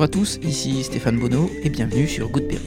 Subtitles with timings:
[0.00, 2.64] Bonjour à tous, ici Stéphane Bonneau et bienvenue sur Goodberry.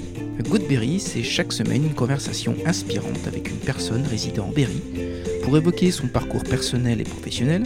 [0.47, 4.79] Goodberry, c'est chaque semaine une conversation inspirante avec une personne résidant en Berry
[5.41, 7.63] pour évoquer son parcours personnel et professionnel,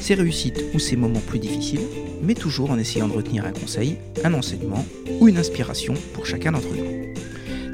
[0.00, 1.86] ses réussites ou ses moments plus difficiles,
[2.22, 4.86] mais toujours en essayant de retenir un conseil, un enseignement
[5.20, 7.12] ou une inspiration pour chacun d'entre nous.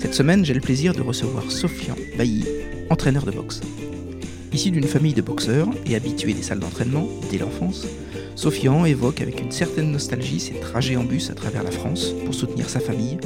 [0.00, 2.44] Cette semaine, j'ai le plaisir de recevoir Sofian Bailly,
[2.90, 3.60] entraîneur de boxe.
[4.52, 7.86] Issu d'une famille de boxeurs et habitué des salles d'entraînement dès l'enfance,
[8.36, 12.34] Sofian évoque avec une certaine nostalgie ses trajets en bus à travers la France pour
[12.34, 13.18] soutenir sa famille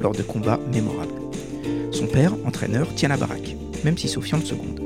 [0.00, 1.14] lors de combats mémorables.
[1.90, 4.80] Son père, entraîneur, tient la baraque, même si Sofian le seconde.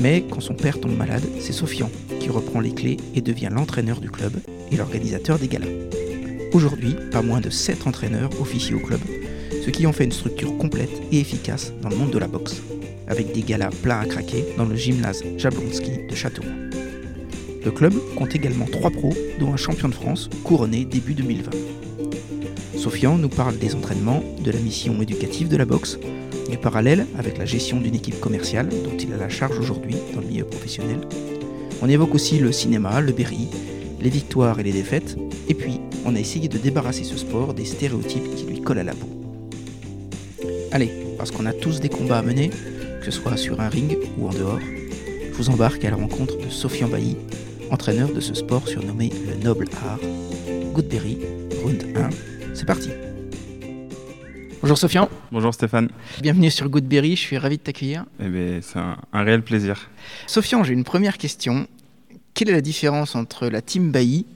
[0.00, 4.00] Mais quand son père tombe malade, c'est Sofian qui reprend les clés et devient l'entraîneur
[4.00, 4.32] du club
[4.70, 5.66] et l'organisateur des galas.
[6.52, 9.00] Aujourd'hui, pas moins de 7 entraîneurs officient au club,
[9.64, 12.60] ce qui en fait une structure complète et efficace dans le monde de la boxe
[13.08, 16.65] avec des galas pleins à craquer dans le gymnase Jablonski de Châteauroux.
[17.66, 21.50] Le club compte également trois pros, dont un champion de France couronné début 2020.
[22.78, 25.98] Sofian nous parle des entraînements, de la mission éducative de la boxe,
[26.48, 30.20] du parallèle avec la gestion d'une équipe commerciale dont il a la charge aujourd'hui dans
[30.20, 31.00] le milieu professionnel.
[31.82, 33.48] On évoque aussi le cinéma, le Berry,
[34.00, 35.16] les victoires et les défaites,
[35.48, 38.84] et puis on a essayé de débarrasser ce sport des stéréotypes qui lui collent à
[38.84, 39.08] la peau.
[40.70, 42.50] Allez, parce qu'on a tous des combats à mener,
[43.00, 46.38] que ce soit sur un ring ou en dehors, je vous embarque à la rencontre
[46.38, 47.16] de Sofian Bailly,
[47.70, 49.98] entraîneur de ce sport surnommé le noble art.
[50.72, 51.18] Goodberry,
[51.62, 52.10] round 1,
[52.54, 52.90] c'est parti.
[54.60, 55.08] Bonjour Sofian.
[55.32, 55.88] Bonjour Stéphane.
[56.22, 58.04] Bienvenue sur Goodberry, je suis ravi de t'accueillir.
[58.20, 59.90] Eh bien, c'est un, un, réel plaisir.
[60.26, 61.66] Sofian, j'ai une première question.
[62.34, 64.26] Quelle est la différence entre la team Bailly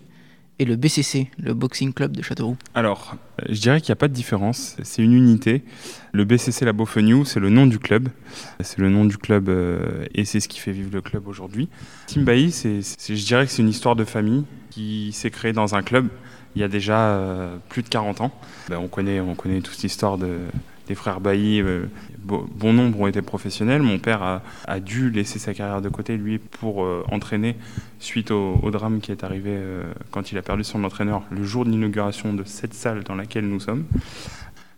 [0.60, 3.16] et le BCC, le Boxing Club de Châteauroux Alors,
[3.48, 5.64] je dirais qu'il n'y a pas de différence, c'est une unité.
[6.12, 8.10] Le BCC La Beaufegnou, c'est le nom du club.
[8.60, 11.70] C'est le nom du club euh, et c'est ce qui fait vivre le club aujourd'hui.
[12.06, 15.74] Team Bailly, c'est, je dirais que c'est une histoire de famille qui s'est créée dans
[15.74, 16.08] un club
[16.56, 18.32] il y a déjà euh, plus de 40 ans.
[18.68, 20.38] Ben, on, connaît, on connaît toute l'histoire de,
[20.88, 21.84] des frères Bailly, euh,
[22.30, 23.82] bon nombre ont été professionnels.
[23.82, 27.56] Mon père a, dû laisser sa carrière de côté, lui, pour euh, entraîner
[27.98, 31.64] suite au, drame qui est arrivé euh, quand il a perdu son entraîneur le jour
[31.64, 33.84] de l'inauguration de cette salle dans laquelle nous sommes.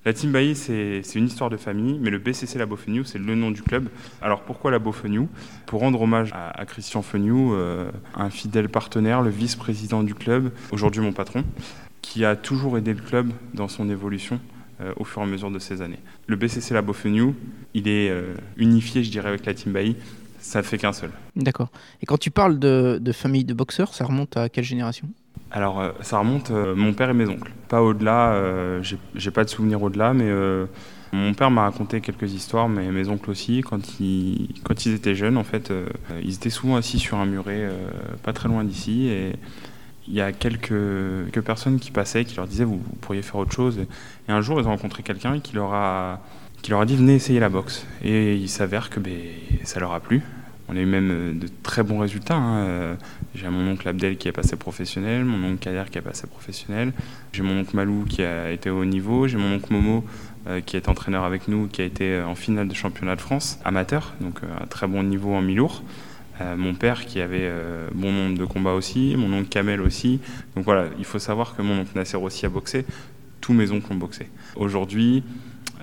[0.05, 3.35] La Team Bailly, c'est une histoire de famille, mais le BCC La Beaufegnou, c'est le
[3.37, 3.89] nom du club.
[4.21, 5.29] Alors pourquoi La Beaufegnou
[5.67, 7.55] Pour rendre hommage à, Christian Fegnou,
[8.17, 11.45] un fidèle partenaire, le vice-président du club, aujourd'hui mon patron,
[12.01, 14.62] qui a toujours aidé le club dans son évolution euh,
[14.97, 15.99] au fur et à mesure de ces années.
[16.27, 17.35] Le BCC La Beaufegnou,
[17.75, 19.97] il est euh, unifié, je dirais, avec la Team Bailly.
[20.41, 21.11] Ça ne fait qu'un seul.
[21.37, 21.69] D'accord.
[22.03, 25.09] Et quand tu parles de, famille de boxeurs, ça remonte à quelle génération?
[25.51, 27.53] Alors, euh, ça remonte mon père et mes oncles.
[27.69, 30.31] Pas au-delà, j'ai pas de souvenirs au-delà, mais
[31.13, 33.61] mon père m'a raconté quelques histoires, mais mes oncles aussi.
[33.61, 35.73] Quand ils, quand ils étaient jeunes, en fait,
[36.23, 37.69] ils étaient souvent assis sur un muret
[38.23, 39.07] pas très loin d'ici.
[39.07, 39.35] Et
[40.09, 40.73] il y a quelques,
[41.45, 43.79] personnes qui passaient, qui leur disaient vous, pourriez faire autre chose.
[44.29, 46.21] Et un jour, ils ont rencontré quelqu'un qui leur a
[46.63, 47.87] qui leur a dit venez essayer la boxe.
[48.05, 49.13] Et il s'avère que ben,
[49.65, 50.23] ça leur a plu.
[50.69, 52.37] On a eu même euh, de très bons résultats.
[52.37, 52.65] Hein.
[52.65, 52.95] Euh,
[53.35, 56.93] j'ai mon oncle Abdel qui est passé professionnel, mon oncle Kader qui est passé professionnel,
[57.33, 60.05] j'ai mon oncle Malou qui a été au haut niveau, j'ai mon oncle Momo
[60.47, 63.59] euh, qui est entraîneur avec nous, qui a été en finale de championnat de France
[63.65, 65.83] amateur, donc un très bon niveau en mi-lourd.
[66.43, 70.21] Euh, mon père qui avait euh, bon nombre de combats aussi, mon oncle Kamel aussi.
[70.57, 72.85] Donc voilà, il faut savoir que mon oncle Nasser aussi a boxé,
[73.41, 74.29] tous mes oncles ont boxé.
[74.57, 75.23] Aujourd'hui,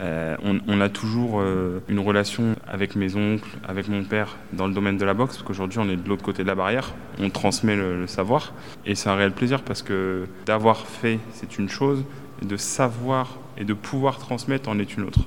[0.02, 1.42] euh, on, a toujours
[1.90, 5.48] une relation avec mes oncles, avec mon père dans le domaine de la boxe, parce
[5.48, 8.53] qu'aujourd'hui on est de l'autre côté de la barrière, on transmet le, savoir,
[8.86, 12.06] et c'est un réel plaisir parce que d'avoir fait c'est une chose,
[12.42, 15.19] et de savoir et de pouvoir transmettre en est une autre.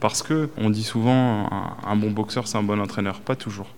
[0.00, 1.50] Parce que on dit souvent
[1.86, 3.68] un bon boxeur c'est un bon entraîneur, pas toujours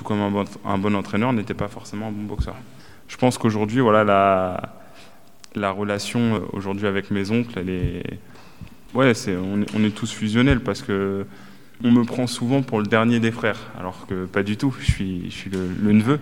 [0.00, 0.20] tout comme
[0.64, 2.56] un bon, entraîneur n'était pas forcément un bon boxeur.
[3.06, 4.76] Je pense qu'aujourd'hui, voilà, la,
[5.54, 8.02] la relation euh, aujourd'hui avec mes oncles, elle
[8.94, 11.26] ouais, c'est, on, est, on est tous fusionnels parce que
[11.84, 14.74] on me prend souvent pour le dernier des frères, alors que pas du tout.
[14.80, 16.18] Je suis, je suis le, neveu,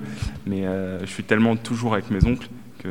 [0.47, 2.49] mais euh, je suis tellement toujours avec mes oncles
[2.81, 2.89] que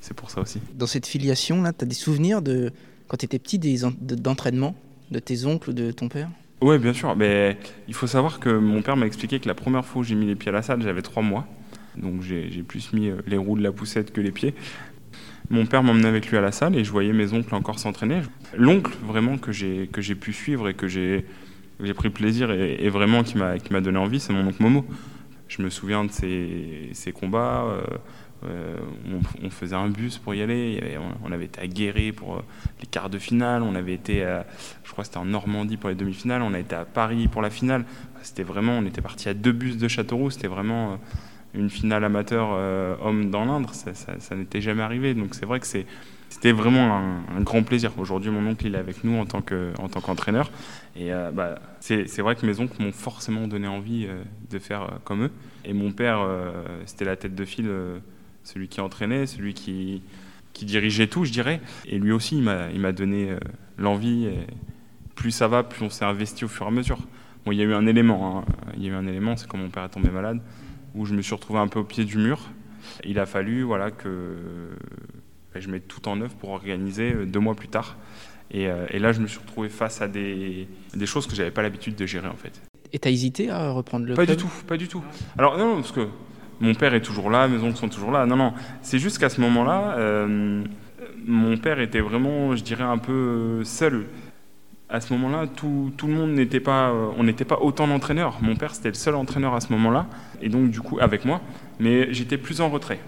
[0.00, 0.60] c'est pour ça aussi.
[0.74, 2.72] Dans cette filiation là, tu as des souvenirs de
[3.08, 4.74] quand tu étais petit des, d'entraînement
[5.10, 6.30] de tes oncles ou de ton père?
[6.64, 7.14] Oui, bien sûr.
[7.14, 7.58] Mais
[7.88, 10.24] il faut savoir que mon père m'a expliqué que la première fois où j'ai mis
[10.24, 11.46] les pieds à la salle, j'avais trois mois.
[11.96, 14.54] Donc j'ai plus mis euh, les roues de la poussette que les pieds.
[15.50, 18.22] Mon père m'emmenait avec lui à la salle et je voyais mes oncles encore s'entraîner.
[18.56, 21.26] L'oncle vraiment que j'ai pu suivre et que j'ai
[21.94, 24.86] pris plaisir et, vraiment qui m'a qui m'a donné envie, c'est mon oncle Momo.
[25.48, 27.66] Je me souviens de ses, combats.
[27.66, 27.82] Euh,
[28.46, 28.76] euh,
[29.42, 30.98] on, faisait un bus pour y aller.
[31.24, 32.42] on, avait été à Guéret pour euh,
[32.80, 33.62] les quarts de finale.
[33.62, 34.26] On avait été,
[34.84, 36.42] je crois, c'était en Normandie pour les demi-finales.
[36.42, 37.84] On a été à Paris pour la finale.
[38.22, 40.30] C'était vraiment, on était parti à deux bus de Châteauroux.
[40.30, 40.96] C'était vraiment euh,
[41.54, 42.50] une finale amateur
[43.02, 43.72] homme dans l'Indre.
[43.72, 45.14] Ça, n'était jamais arrivé.
[45.14, 46.96] Donc c'est vrai que c'était vraiment
[47.36, 47.92] un, grand plaisir.
[47.96, 50.50] Aujourd'hui, mon oncle il est avec nous en tant qu'entraîneur.
[50.96, 54.08] et bah, c'est vrai que mes oncles m'ont forcément donné envie
[54.50, 55.30] de faire comme eux.
[55.64, 56.26] Et mon père,
[56.86, 57.70] c'était la tête de file,
[58.44, 60.02] celui qui entraînait, celui qui,
[60.52, 61.60] qui dirigeait tout, je dirais.
[61.86, 62.42] Et lui aussi, il
[62.80, 63.36] m'a donné
[63.78, 64.28] l'envie.
[65.14, 66.98] Plus ça va, plus on s'est investi au fur et à mesure.
[67.44, 68.44] Bon, il y a eu un élément, hein.
[68.76, 70.40] il y a eu un élément, c'est quand mon père est tombé malade,
[70.94, 72.40] où je me suis retrouvé un peu au pied du mur.
[73.04, 74.36] Il a fallu voilà, que
[75.60, 77.96] je mets tout en œuvre pour organiser euh, deux mois plus tard.
[78.54, 81.62] Euh, et, là, je me suis retrouvé face à des, des choses que j'avais pas
[81.62, 82.62] l'habitude de gérer en fait.
[82.92, 85.02] Et tu as hésité à reprendre le Pas du tout, pas du tout.
[85.36, 86.08] Alors non, parce que
[86.64, 88.26] mon père est toujours là, mes oncles sont toujours là.
[88.26, 90.64] Non, non, c'est juste qu'à ce moment-là, euh,
[91.26, 94.06] mon père était vraiment, je dirais, un peu seul.
[94.88, 98.38] À ce moment-là, tout, tout, le monde n'était pas, on n'était pas autant d'entraîneurs.
[98.42, 100.06] Mon père, c'était le seul entraîneur à ce moment-là,
[100.42, 101.40] et donc du coup avec moi,
[101.80, 103.00] mais j'étais plus en retrait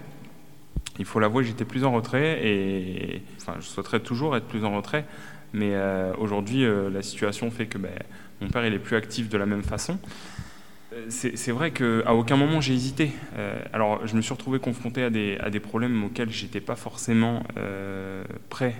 [0.99, 4.75] il faut l'avouer, j'étais plus en retrait et enfin, je souhaiterais toujours être plus en
[4.75, 5.05] retrait.
[5.53, 7.91] Mais euh, aujourd'hui, euh, la situation fait que ben,
[8.41, 9.97] mon père il est plus actif de la même façon.
[10.97, 13.11] Euh, c'est vrai qu'à aucun moment j'ai hésité.
[13.73, 17.43] alors, je me suis retrouvé confronté à des, à des problèmes auxquels j'étais pas forcément
[18.49, 18.75] prêt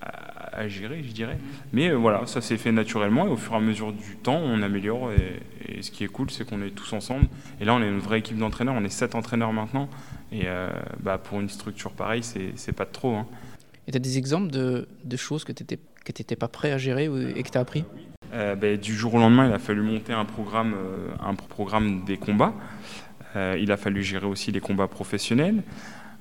[0.00, 1.38] à, gérer, je dirais.
[1.72, 4.62] Mais voilà, ça s'est fait naturellement et au fur et à mesure du temps, on
[4.62, 5.12] améliore.
[5.12, 7.26] Et, et ce qui est cool, c'est qu'on est tous ensemble.
[7.60, 8.74] Et là, on est une vraie équipe d'entraîneurs.
[8.76, 9.88] On est sept entraîneurs maintenant.
[10.32, 10.70] Et euh,
[11.00, 13.14] bah, pour une structure pareille, c'est pas de trop.
[13.14, 13.26] Hein.
[13.86, 17.04] Et tu as des exemples de, de choses que tu n'étais pas prêt à gérer
[17.04, 17.84] et que tu as appris?
[18.32, 22.54] Euh, bah, Du jour au lendemain, il a fallu monter un programme, euh, des combats.
[23.34, 25.62] il a fallu gérer aussi les combats professionnels.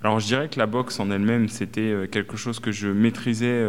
[0.04, 3.65] Alors je dirais que la boxe en elle-même, c'était quelque chose que je maîtrisais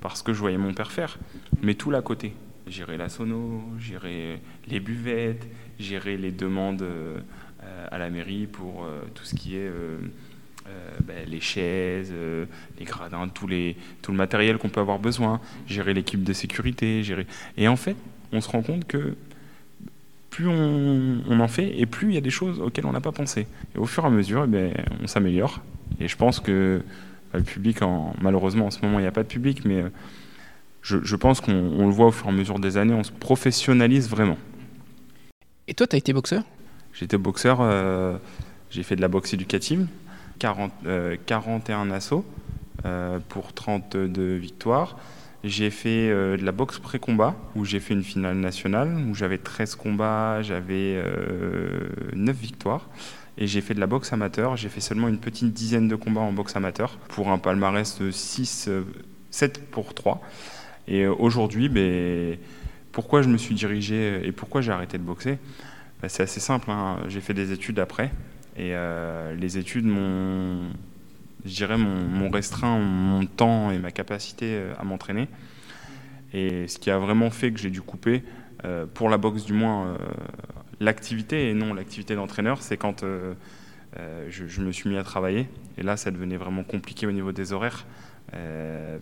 [0.00, 1.18] parce que je voyais mon père faire,
[1.62, 2.32] mais tout l'à côté.
[2.66, 5.46] Gérer la sono, gérer les buvettes,
[5.78, 6.84] gérer les demandes
[7.66, 9.98] euh, à la mairie pour euh, tout ce qui est euh,
[11.04, 12.12] ben, les chaises,
[12.78, 17.02] les gradins, tout, les, tout le matériel qu'on peut avoir besoin, gérer l'équipe de sécurité,
[17.02, 17.26] gérer.
[17.56, 17.96] Et en fait,
[18.32, 19.16] on se rend compte que
[20.30, 23.12] plus on, en fait et plus il y a des choses auxquelles on n'a pas
[23.12, 23.46] pensé.
[23.74, 24.72] Et au fur et à mesure, eh ben,
[25.02, 25.62] on s'améliore.
[26.00, 26.82] Et je pense que
[27.32, 29.84] ben, le public, en, malheureusement en ce moment il n'y a pas de public, mais
[30.82, 33.12] je, je pense qu'on le voit au fur et à mesure des années, on se
[33.12, 34.38] professionnalise vraiment.
[35.68, 36.44] Et toi, tu as été boxeur?
[36.92, 38.16] J'étais boxeur, euh,
[38.70, 39.86] j'ai fait de la boxe éducative,
[40.38, 40.72] 40,
[41.26, 42.24] 41 euh, assauts
[42.84, 44.96] euh, pour 32 victoires.
[45.44, 49.76] J'ai fait de la boxe pré-combat, où j'ai fait une finale nationale, où j'avais 13
[49.76, 51.00] combats, j'avais
[52.14, 52.88] 9 victoires.
[53.38, 56.22] Et j'ai fait de la boxe amateur, j'ai fait seulement une petite dizaine de combats
[56.22, 58.70] en boxe amateur, pour un palmarès de 6,
[59.30, 60.20] 7 pour 3.
[60.88, 62.36] Et aujourd'hui, ben,
[62.90, 65.38] pourquoi je me suis dirigé et pourquoi j'ai arrêté de boxer?
[66.00, 66.70] Bah, c'est assez simple.
[66.70, 66.98] Hein.
[67.08, 68.10] J'ai fait des études après.
[68.56, 70.70] Et euh, les études m'ont,
[71.44, 75.28] je dirais, mon restreint mon temps et ma capacité euh, à m'entraîner.
[76.32, 78.22] Et ce qui a vraiment fait que j'ai dû couper,
[78.64, 79.96] euh, pour la boxe du moins,
[80.80, 85.48] l'activité et non l'activité d'entraîneur, c'est quand je, me suis mis à travailler.
[85.78, 87.86] Et là, ça devenait vraiment compliqué au niveau des horaires.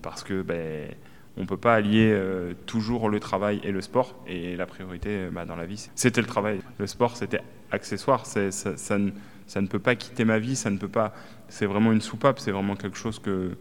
[0.02, 0.88] parce que ben,
[1.36, 4.14] on ne peut pas allier euh, toujours le travail et le sport.
[4.26, 6.60] Et la priorité euh, bah, dans la vie, c'était le travail.
[6.78, 7.40] Le sport, c'était
[7.72, 8.24] accessoire.
[8.24, 10.54] Ça, ça, ne, peut pas quitter ma vie.
[10.54, 11.12] Ça ne peut pas.
[11.48, 12.38] C'est vraiment une soupape.
[12.38, 13.56] C'est vraiment quelque chose que,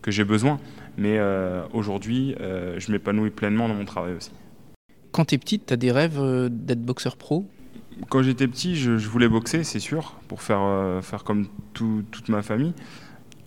[0.00, 0.60] que j'ai besoin.
[0.96, 4.30] Mais euh, aujourd'hui, je m'épanouis pleinement dans mon travail aussi.
[5.10, 7.48] Quand tu es petite, tu as des rêves d'être boxeur pro?
[8.10, 12.74] Quand j'étais petit, je, voulais boxer, c'est sûr, pour faire, faire comme toute ma famille.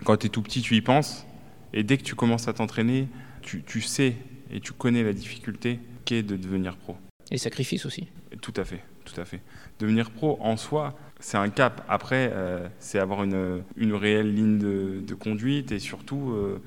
[0.04, 1.26] Quand tu es tout petit, tu y penses.
[1.74, 3.08] Et dès que tu commences à t'entraîner,
[3.42, 4.16] tu, sais
[4.52, 6.96] et tu connais la difficulté qu'est de devenir pro.
[7.32, 8.08] Et sacrifices aussi.
[8.42, 9.42] Tout à fait, tout à fait.
[9.80, 11.86] Devenir pro en soi, c'est un cap.
[11.88, 16.62] Après, euh, c'est avoir une, une, réelle ligne de, conduite et surtout, euh,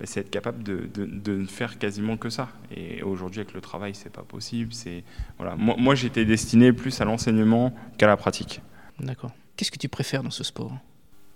[0.00, 2.48] bah, c'est être capable de, de, ne faire quasiment que ça.
[2.74, 4.72] Et aujourd'hui, avec le travail, c'est pas possible.
[4.72, 5.04] C'est
[5.38, 5.56] voilà.
[5.56, 8.60] Moi, moi j'étais destiné plus à l'enseignement qu'à la pratique.
[8.98, 9.32] D'accord.
[9.56, 10.78] Qu'est-ce que tu préfères dans ce sport?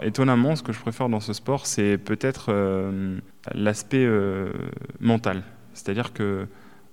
[0.02, 3.18] Étonnamment, ce que je préfère dans ce sport, c'est peut-être euh,
[3.52, 4.52] l'aspect euh,
[5.00, 5.42] mental.
[5.74, 6.46] C'est-à-dire que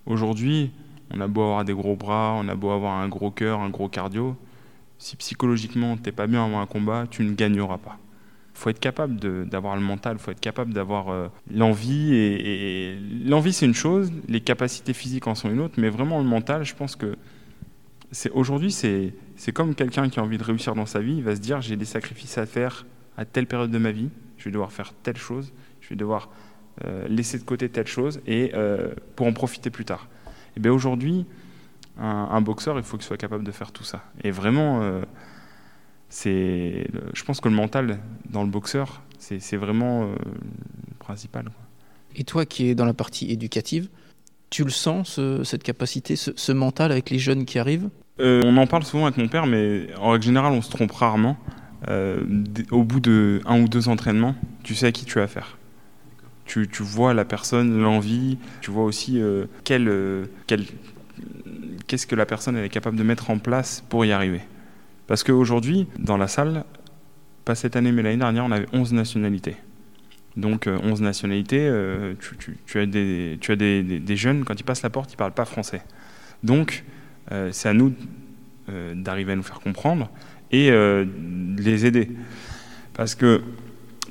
[0.07, 0.71] aujourd'hui,
[1.13, 3.69] on a beau avoir des gros bras, on a beau avoir un gros cœur, un
[3.69, 4.35] gros cardio,
[4.97, 8.00] si psychologiquement t'es pas bien avant un combat, tu ne gagneras pas.
[8.55, 12.15] Il faut être capable d'avoir le mental, il faut être capable d'avoir l'envie.
[12.15, 16.25] Et, l'envie, c'est une chose, les capacités physiques en sont une autre, mais vraiment le
[16.25, 17.17] mental, je pense que
[18.33, 21.41] aujourd'hui, c'est comme quelqu'un qui a envie de réussir dans sa vie, il va se
[21.41, 22.85] dire j'ai des sacrifices à faire
[23.17, 26.29] à telle période de ma vie, je vais devoir faire telle chose, je vais devoir
[26.84, 30.10] euh, laisser de côté telle chose et euh, pour en profiter plus tard.
[30.57, 31.25] Et bien aujourd'hui,
[31.98, 34.03] un, boxeur, il faut qu'il soit capable de faire tout ça.
[34.25, 35.01] Et vraiment, euh,
[36.10, 41.50] c'est, je pense que le mental dans le boxeur, c'est vraiment le principal.
[42.17, 43.88] Et toi qui es dans la partie éducative,
[44.50, 47.89] tu le sens, cette capacité, ce, mental avec les jeunes qui arrivent?
[48.19, 51.38] On en parle souvent avec mon père, mais en règle générale, on se trompe rarement.
[51.88, 52.22] Euh,
[52.72, 55.58] au bout de un ou deux entraînements, tu sais à qui tu as affaire.
[56.46, 59.20] Tu, vois la personne, l'envie, tu vois aussi
[59.63, 60.27] quel,
[61.88, 64.42] qu'est-ce que la personne est capable de mettre en place pour y arriver.
[65.08, 66.63] Parce qu'aujourd'hui, dans la salle,
[67.46, 69.56] pas cette année, mais l'année dernière, on avait 11 nationalités.
[70.36, 72.13] Donc 11 euh, nationalités, euh,
[72.65, 75.34] tu, as, des, tu as des, jeunes, quand ils passent la porte, ils ne parlent
[75.34, 75.82] pas français.
[76.44, 76.84] Donc
[77.32, 77.94] euh, c'est à nous
[78.96, 80.10] d'arriver à nous faire comprendre
[80.52, 82.12] et de les aider.
[82.94, 83.42] Parce que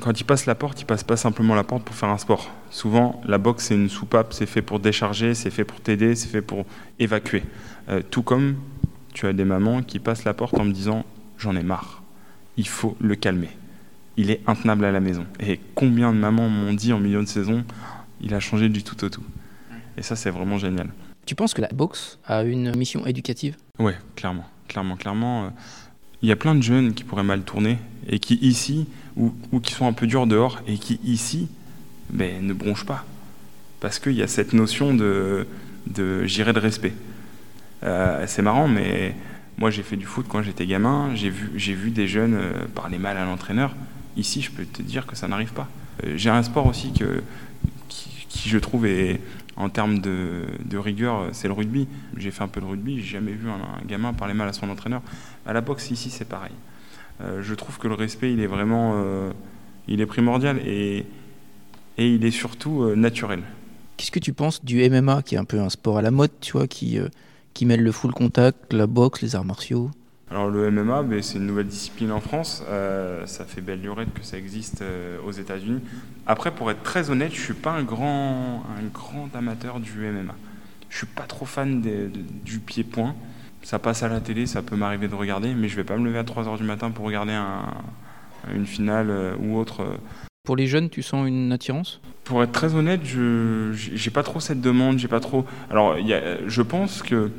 [0.00, 2.50] quand ils passent la porte, ils passent pas simplement la porte pour faire un sport.
[2.70, 6.28] Souvent, la boxe, c'est une soupape, c'est fait pour décharger, c'est fait pour t'aider, c'est
[6.28, 6.66] fait pour
[6.98, 7.42] évacuer.
[8.10, 8.56] tout comme
[9.14, 11.04] tu as des mamans qui passent la porte en me disant
[11.38, 12.02] J'en ai marre,
[12.56, 13.50] il faut le calmer.
[14.16, 15.26] Il est intenable à la maison.
[15.40, 17.64] Et combien de mamans m'ont dit en milieu de saison
[18.20, 19.24] Il a changé du tout au tout.
[19.96, 20.88] Et ça, c'est vraiment génial.
[21.26, 23.56] Tu penses que la boxe a une mission éducative?
[23.78, 24.44] Oui, clairement.
[24.68, 25.52] Clairement, clairement.
[26.24, 27.76] Il y a plein de jeunes qui pourraient mal tourner
[28.08, 29.30] et qui, ici, ou,
[29.62, 31.48] qui sont un peu durs dehors, et qui, ici,
[32.08, 33.04] ben, ne bronchent pas.
[33.80, 35.46] Parce qu'il y a cette notion de,
[35.86, 36.94] de, de respect.
[37.82, 39.14] Euh, c'est marrant, mais
[39.58, 43.18] moi j'ai fait du foot quand j'étais gamin, j'ai vu, des jeunes euh, parler mal
[43.18, 43.76] à l'entraîneur.
[44.16, 45.68] Ici, je peux te dire que ça n'arrive pas.
[46.04, 49.20] Euh, j'ai un sport aussi qui, je trouve est,
[49.56, 50.46] en termes de,
[50.76, 51.86] rigueur, c'est le rugby.
[52.16, 54.68] J'ai fait un peu de rugby, j'ai jamais vu un, gamin parler mal à son
[54.68, 55.02] entraîneur.
[55.46, 56.52] À la boxe, ici, c'est pareil.
[57.20, 58.94] je trouve que le respect, il est vraiment,
[59.86, 61.06] il est primordial et,
[61.98, 63.42] et il est surtout naturel.
[63.96, 66.32] Qu'est-ce que tu penses du MMA, qui est un peu un sport à la mode,
[66.40, 66.98] tu vois, qui
[67.54, 69.90] qui mêle le full contact, la boxe, les arts martiaux?
[70.34, 72.64] Alors le MMA, ben, c'est une nouvelle discipline en France.
[72.68, 75.80] Euh, ça fait belle lurette que ça existe euh, aux États-Unis.
[76.26, 80.34] Après, pour être très honnête, je suis pas un grand, un grand amateur du MMA.
[80.90, 83.14] Je suis pas trop fan du pied-point.
[83.62, 86.04] Ça passe à la télé, ça peut m'arriver de regarder, mais je vais pas me
[86.04, 87.38] lever à 3h du matin pour regarder
[88.52, 89.86] une finale euh, ou autre.
[90.42, 92.00] Pour les jeunes, tu sens une attirance?
[92.24, 95.46] Pour être très honnête, je j'ai pas trop cette demande, j'ai pas trop.
[95.70, 97.30] Alors, y a, je pense que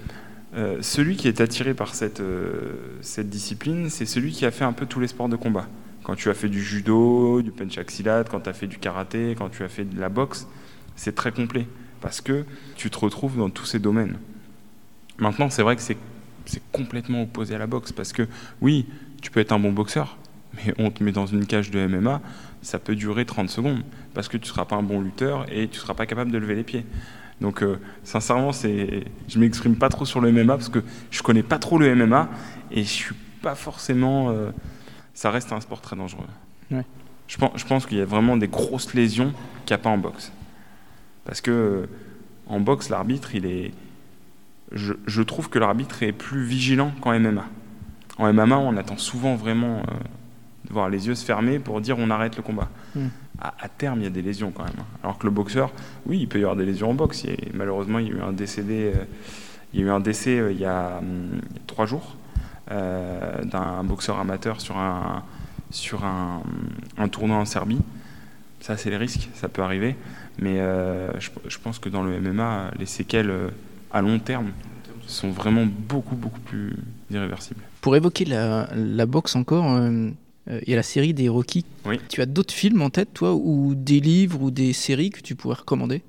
[0.55, 4.63] euh, celui qui est attiré par cette, euh, cette discipline, c'est celui qui a fait
[4.63, 5.67] un peu tous les sports de combat.
[6.03, 9.49] Quand tu as fait du judo, du penchaksilat, quand tu as fait du karaté, quand
[9.49, 10.47] tu as fait de la boxe,
[10.95, 11.67] c'est très complet
[11.99, 12.45] parce que
[12.75, 14.17] tu te retrouves dans tous ces domaines.
[15.17, 15.97] Maintenant, c'est vrai que c'est
[16.71, 18.27] complètement opposé à la boxe parce que
[18.61, 18.85] oui,
[19.21, 20.17] tu peux être un bon boxeur,
[20.53, 22.21] mais on te met dans une cage de MMA,
[22.61, 23.83] ça peut durer 30 secondes,
[24.13, 26.31] parce que tu ne seras pas un bon lutteur et tu ne seras pas capable
[26.31, 26.85] de lever les pieds.
[27.41, 31.43] Donc euh, sincèrement, c'est, je m'exprime pas trop sur le MMA parce que je connais
[31.43, 32.29] pas trop le MMA
[32.71, 34.29] et je suis pas forcément.
[34.29, 34.51] Euh,
[35.13, 36.25] ça reste un sport très dangereux.
[37.27, 39.33] Je pense, je pense qu'il y a vraiment des grosses lésions
[39.65, 40.31] qu'il n'y a pas en boxe.
[41.23, 41.85] Parce que euh,
[42.45, 43.71] en boxe, l'arbitre, il est.
[44.71, 47.45] Je, je, trouve que l'arbitre est plus vigilant qu'en MMA.
[48.17, 49.83] En MMA, on attend souvent vraiment
[50.65, 52.69] de voir les yeux se fermer pour dire on arrête le combat.
[52.95, 53.07] Hmm.
[53.39, 54.85] À, terme, il y a des lésions quand même.
[55.03, 55.71] Alors que le boxeur,
[56.05, 57.25] oui, il peut y avoir des lésions en boxe.
[57.53, 59.03] malheureusement, il y a eu un décédé, euh,
[59.73, 62.15] il y a eu un décès euh, il y a hum, trois jours
[62.71, 65.23] euh, d'un boxeur amateur sur un
[65.71, 66.43] sur un,
[66.97, 67.81] un, tournoi en Serbie.
[68.61, 69.95] Ça, c'est les risques, ça peut arriver.
[70.39, 73.33] Mais je, pense que dans le MMA, les séquelles
[73.91, 74.51] à long terme
[75.05, 76.77] sont vraiment beaucoup, beaucoup plus
[77.11, 77.61] irréversibles.
[77.81, 79.65] Pour évoquer la, boxe encore,
[80.47, 81.65] il y a la série des Rocky.
[82.09, 85.35] Tu as d'autres films en tête, toi, ou des livres ou des séries que tu
[85.35, 86.03] pourrais recommander?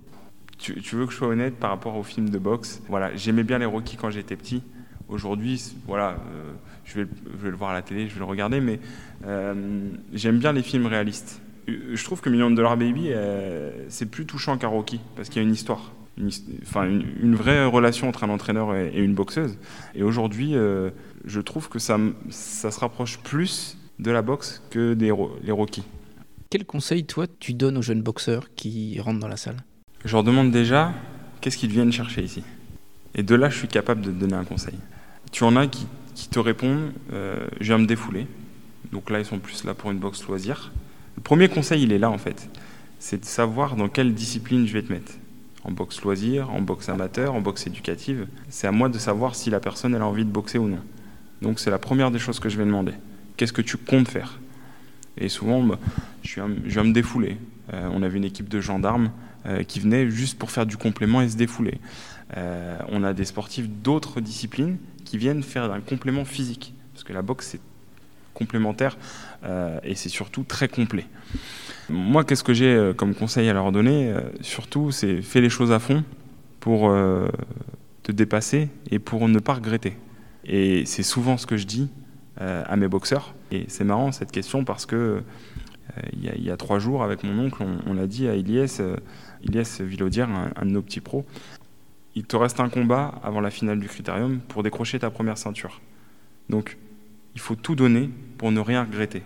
[0.59, 2.83] Tu, veux que je sois honnête par rapport aux films de boxe?
[2.89, 4.63] Voilà, j'aimais bien les Rocky quand j'étais petit.
[5.09, 6.53] Aujourd'hui, voilà, euh,
[6.85, 7.07] je, vais,
[7.51, 8.81] le voir à la télé, je vais le regarder, mais
[9.27, 11.41] euh, j'aime bien les films réalistes.
[11.69, 13.11] Je trouve que Million Dollar Baby,
[13.89, 15.93] c'est plus touchant qu'un Rocky, parce qu'il y a une histoire.
[16.17, 16.31] Une,
[16.63, 19.59] enfin, une, vraie relation entre un entraîneur et, une boxeuse.
[19.95, 20.55] Et aujourd'hui,
[21.25, 21.99] je trouve que ça,
[22.31, 25.13] ça se rapproche plus de la boxe que des,
[25.43, 25.83] les Rocky.
[26.51, 29.65] Quel conseil, toi, tu donnes aux jeunes boxeurs qui rentrent dans la salle?
[30.05, 30.93] Je leur demande déjà
[31.41, 32.43] qu'est-ce qu'ils viennent chercher ici?
[33.15, 34.75] Et de là, je suis capable de donner un conseil.
[35.33, 35.87] Tu en as qui,
[36.31, 38.27] te répondent euh, Je viens me défouler.
[38.93, 40.73] Donc là, ils sont plus là pour une boxe loisir.
[41.17, 42.49] Le premier conseil, il est là en fait.
[42.99, 45.13] C'est de savoir dans quelle discipline je vais te mettre.
[45.65, 48.29] En boxe loisir, en boxe amateur, en boxe éducative.
[48.49, 50.81] C'est à moi de savoir si la personne elle a envie de boxer ou non.
[51.43, 52.93] Donc c'est la première des choses que je vais demander.
[53.37, 54.39] Qu'est-ce que tu comptes faire
[55.19, 55.79] Et souvent, bah,
[56.23, 57.37] je, viens, me défouler.
[57.73, 59.11] Euh, on avait une équipe de gendarmes
[59.45, 61.79] euh, qui venait juste pour faire du complément et se défouler.
[62.37, 66.75] Euh, on a des sportifs d'autres disciplines qui viennent faire un complément physique.
[66.93, 67.57] Parce que la boxe,
[68.33, 68.99] complémentaire
[69.85, 71.07] et c'est surtout très complet.
[71.89, 75.79] Moi, qu'est-ce que j'ai comme conseil à leur donner Surtout, c'est fais les choses à
[75.79, 76.05] fond
[76.59, 76.93] pour
[78.03, 79.97] te dépasser et pour ne pas regretter.
[80.45, 81.89] Et c'est souvent ce que je dis
[82.39, 83.35] à mes boxeurs.
[83.51, 85.23] Et c'est marrant cette question parce que
[86.13, 88.83] il y, a, trois jours, avec mon oncle, on, a dit à Ilyes,
[89.43, 91.25] Ilyes Villaudière, un, de nos petits pros,
[92.15, 95.81] il te reste un combat avant la finale du Critérium pour décrocher ta première ceinture.
[96.49, 96.77] Donc,
[97.35, 99.23] il faut tout donner pour ne rien regretter.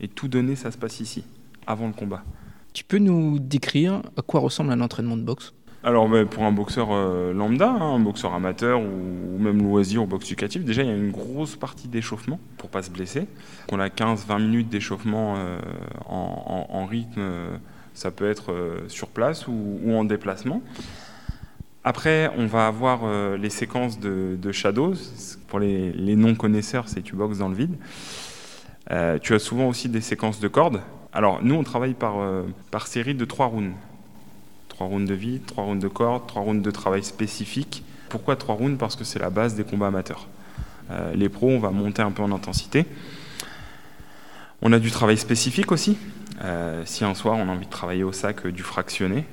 [0.00, 1.24] Et tout donner, ça se passe ici,
[1.66, 2.24] avant le combat.
[2.72, 5.52] Tu peux nous décrire à quoi ressemble un entraînement de boxe?
[5.88, 10.34] Alors pour un boxeur euh, lambda, hein, un boxeur amateur ou, même loisir ou boxe
[10.34, 13.26] déjà il y a une grosse partie d'échauffement pour pas se blesser.
[13.72, 15.58] On a 15-20 minutes d'échauffement euh,
[16.04, 17.56] en, rythme, euh,
[17.94, 18.54] ça peut être
[18.88, 20.60] sur place ou, en déplacement.
[21.84, 23.00] Après, on va avoir
[23.38, 24.94] les séquences de, shadows.
[25.46, 27.76] Pour les, non-connaisseurs, c'est tu boxes dans le vide.
[29.22, 30.82] tu as souvent aussi des séquences de cordes.
[31.14, 33.72] Alors nous, on travaille par série de trois rounds.
[34.78, 37.82] Trois rounds de vie, trois rounds de cordes, trois rounds de travail spécifique.
[38.08, 38.78] Pourquoi trois rounds?
[38.78, 40.28] Parce que c'est la base des combats amateurs.
[40.92, 42.86] Euh, les pros, on va monter un peu en intensité.
[44.62, 45.98] On a du travail spécifique aussi.
[46.44, 49.24] Euh, si un soir on a envie de travailler au sac euh, du fractionné,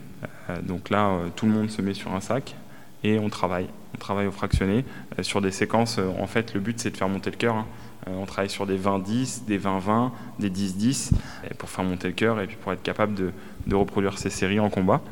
[0.63, 2.55] donc là tout le monde se met sur un sac
[3.03, 3.67] et on travaille.
[3.93, 4.83] On travaille au fractionné
[5.21, 5.99] sur des séquences.
[5.99, 7.53] en fait, le but c'est de faire monter le cœur.
[7.53, 7.67] Hein.
[8.07, 10.09] on travaille sur des 20-10, des 20-20,
[10.39, 11.11] des 10-10
[11.59, 14.71] pour faire monter le cœur et puis pour être capable de reproduire ces séries en
[14.71, 15.03] combat.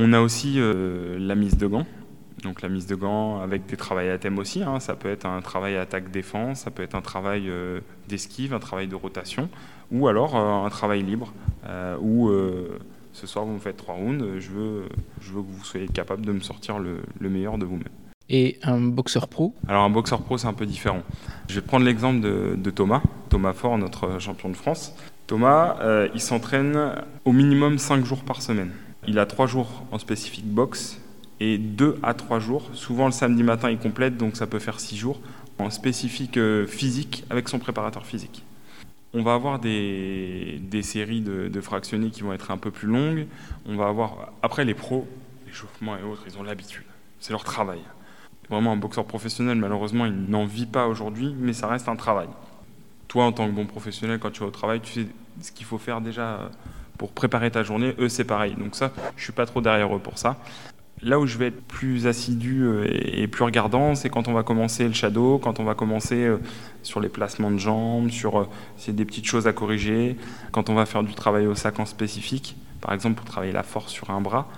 [0.00, 1.84] On a aussi euh, la mise de gants.
[2.44, 4.62] Donc la mise de gants avec des travails à thème aussi.
[4.62, 4.78] Hein.
[4.78, 8.86] Ça peut être un travail attaque-défense, ça peut être un travail euh, d'esquive, un travail
[8.86, 9.48] de rotation,
[9.90, 11.32] ou alors euh, un travail libre,
[12.00, 12.30] où
[13.12, 14.84] ce soir vous me faites trois rounds, je veux,
[15.20, 17.88] je veux que vous soyez capable de me sortir le, meilleur de vous-même.
[18.30, 19.52] Et un boxeur pro?
[19.66, 21.02] Alors un boxeur pro c'est un peu différent.
[21.48, 24.94] Je vais prendre l'exemple de, de, Thomas, Thomas Fort, notre champion de France.
[25.26, 25.76] Thomas,
[26.14, 26.92] il s'entraîne
[27.24, 28.70] au minimum cinq jours par semaine.
[29.08, 31.00] Il a trois jours en spécifique boxe
[31.40, 32.68] et deux à trois jours.
[32.74, 35.18] Souvent le samedi matin il complète, donc ça peut faire six jours
[35.58, 38.44] en spécifique euh, physique avec son préparateur physique.
[39.14, 43.26] On va avoir des, séries de, fractionnés qui vont être un peu plus longues.
[43.64, 45.08] On va avoir après les pros,
[45.46, 46.84] l'échauffement et autres, ils ont l'habitude.
[47.18, 47.80] C'est leur travail.
[48.50, 52.28] Vraiment un boxeur professionnel, malheureusement, il n'en vit pas aujourd'hui, mais ça reste un travail.
[53.08, 55.06] Toi, en tant que bon professionnel, quand tu vas au travail, tu sais
[55.40, 56.50] ce qu'il faut faire déjà
[56.98, 57.94] pour préparer ta journée.
[57.98, 58.54] Eux, c'est pareil.
[58.58, 60.36] Donc ça, je suis pas trop derrière eux pour ça.
[61.02, 64.42] Là où je vais être plus assidu euh, et plus regardant, c'est quand on va
[64.42, 66.38] commencer le shadow, quand on va commencer euh,
[66.82, 70.16] sur les placements de jambes, sur euh, c'est des petites choses à corriger,
[70.50, 73.62] quand on va faire du travail au sac en spécifique, par exemple pour travailler la
[73.62, 74.48] force sur un bras,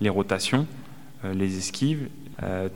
[0.00, 0.66] les rotations,
[1.34, 2.08] les esquives.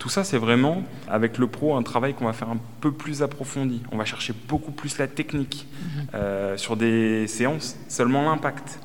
[0.00, 3.22] tout ça, c'est vraiment, avec le pro, un travail qu'on va faire un peu plus
[3.22, 3.80] approfondi.
[3.92, 5.68] On va chercher beaucoup plus la technique.
[6.12, 6.58] Mhm.
[6.58, 8.80] sur des séances, seulement l'impact.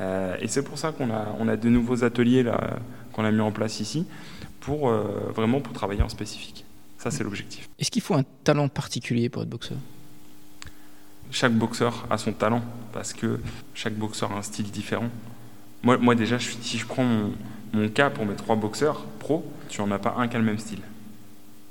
[0.00, 2.78] Euh, et c'est pour ça qu'on a, on a de nouveaux ateliers là,
[3.12, 4.06] qu'on a mis en place ici,
[4.60, 6.64] pour euh, vraiment pour travailler en spécifique.
[6.98, 7.68] Ça, c'est l'objectif.
[7.78, 9.78] Est-ce qu'il faut un talent particulier pour être boxeur?
[11.30, 13.40] Chaque boxeur a son talent, parce que
[13.74, 15.08] chaque boxeur a un style différent.
[15.82, 17.32] Moi, moi déjà, si je prends mon,
[17.72, 20.44] mon, cas pour mes trois boxeurs pro, tu n'en as pas un qui a le
[20.44, 20.82] même style.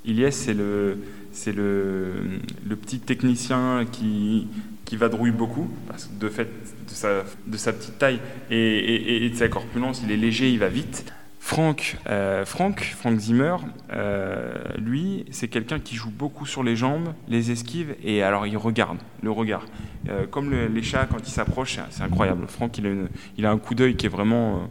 [0.04, 0.98] Ilyes, c'est le,
[1.32, 4.48] c'est le, le, petit technicien qui,
[4.84, 6.50] qui vadrouille beaucoup, parce que de fait
[6.92, 11.12] de sa, petite taille et, de sa corpulence, il est léger, il va vite.
[11.40, 13.56] Franck, euh, Franck Zimmer,
[13.92, 18.56] euh, lui, c'est quelqu'un qui joue beaucoup sur les jambes, les esquives, et alors il
[18.56, 19.66] regarde, le regard.
[20.08, 22.46] Euh, comme les chats, quand ils s'approchent, c'est incroyable.
[22.46, 24.68] Franck, il a, un coup d'œil qui est vraiment.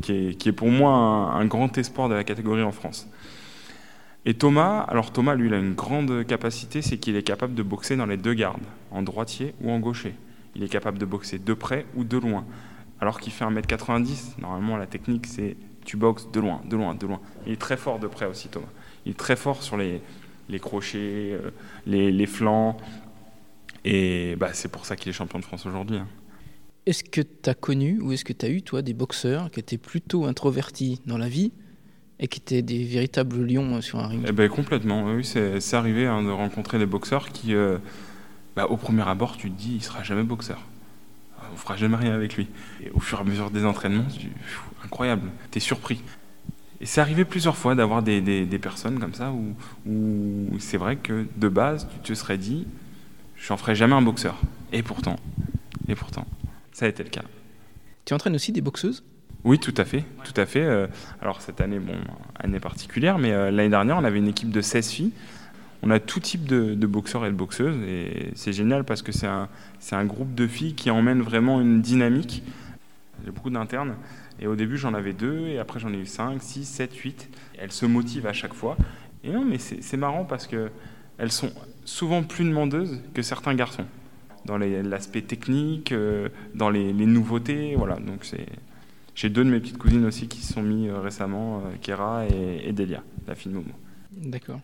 [0.00, 3.08] qui, est, qui, est, pour moi un, un grand espoir de la catégorie en France.
[4.26, 7.62] Et Thomas, alors Thomas, lui, il a une grande capacité, c'est qu'il est capable de
[7.62, 10.14] boxer dans les deux gardes, en droitier ou en gaucher.
[10.56, 12.44] Il est capable de boxer de près ou de loin.
[12.98, 17.06] Alors qu'il fait 1m90, normalement la technique c'est tu boxes de loin, de loin, de
[17.06, 17.20] loin.
[17.46, 18.66] Il est très fort de près aussi Thomas.
[19.04, 20.00] Il est très fort sur les,
[20.48, 21.50] les crochets, euh,
[21.86, 22.76] les, les, flancs.
[23.84, 25.98] Et bah, c'est pour ça qu'il est champion de France aujourd'hui.
[25.98, 26.08] Hein.
[26.86, 29.60] Est-ce que tu as connu ou est-ce que tu as eu toi des boxeurs qui
[29.60, 31.52] étaient plutôt introvertis dans la vie
[32.18, 34.24] et qui étaient des véritables lions euh, sur un ring?
[34.26, 37.78] Eh ben, Complètement, oui, c'est arrivé hein, de rencontrer des boxeurs qui, euh,
[38.56, 40.58] bah, au premier abord, tu te dis, il sera jamais boxeur.
[41.52, 42.48] On fera jamais rien avec lui.
[42.82, 44.30] Et au fur et à mesure des entraînements, tu,
[44.82, 46.02] incroyable, tu es surpris.
[46.80, 49.54] Et c'est arrivé plusieurs fois d'avoir des, des, personnes comme ça où,
[49.86, 52.66] où c'est vrai que de base, tu te serais dit,
[53.36, 54.36] je n'en ferai jamais un boxeur.
[54.72, 55.16] Et pourtant,
[55.88, 56.26] et pourtant,
[56.72, 57.22] ça a été le cas.
[58.04, 59.04] Tu entraînes aussi des boxeuses?
[59.44, 60.64] Oui, tout à fait, tout à fait.
[60.64, 60.86] Euh,
[61.22, 61.96] alors cette année, bon,
[62.38, 65.12] année particulière, mais euh, l'année dernière, on avait une équipe de 16 filles.
[65.82, 67.76] On a tout type de, boxeurs et de boxeuses.
[67.86, 69.48] Et c'est génial parce que c'est un,
[69.92, 72.42] un, groupe de filles qui emmène vraiment une dynamique.
[73.24, 73.94] J'ai beaucoup d'internes.
[74.40, 77.28] Et au début, j'en avais deux, et après, j'en ai eu cinq, six, sept, huit.
[77.58, 78.76] Elles se motivent à chaque fois.
[79.24, 81.50] Et non, mais c'est marrant parce qu'elles sont
[81.84, 83.86] souvent plus demandeuses que certains garçons.
[84.44, 87.74] Dans l'aspect technique, euh, dans les, nouveautés.
[87.76, 87.96] Voilà.
[87.96, 88.46] Donc, c'est.
[89.14, 92.26] J'ai deux de mes petites cousines aussi qui se sont mis euh, récemment, euh, Kera
[92.26, 93.72] et, Delia, la fille de Momo.
[94.12, 94.60] D'accord.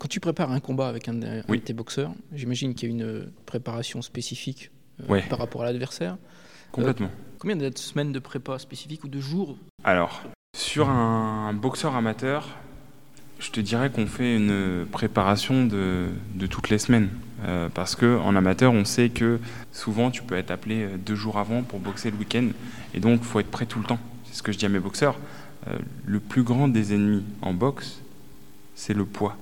[0.00, 3.30] Quand tu prépares un combat avec un, de tes boxeurs, j'imagine qu'il y a une
[3.44, 4.70] préparation spécifique
[5.28, 6.16] par rapport à l'adversaire.
[6.72, 7.10] Complètement.
[7.38, 10.22] combien de semaines de prépa spécifiques ou de jours Alors,
[10.56, 12.48] sur un boxeur amateur,
[13.40, 16.08] je te dirais qu'on fait une préparation de,
[16.48, 17.10] toutes les semaines.
[17.44, 19.38] Euh, parce qu'en amateur, on sait que
[19.70, 22.48] souvent, tu peux être appelé euh, deux jours avant pour boxer le week-end.
[22.94, 23.98] Et donc, il faut être prêt tout le temps.
[24.24, 25.18] C'est ce que je dis à mes boxeurs.
[25.68, 28.00] Euh, le plus grand des ennemis en boxe,
[28.74, 29.36] c'est le poids.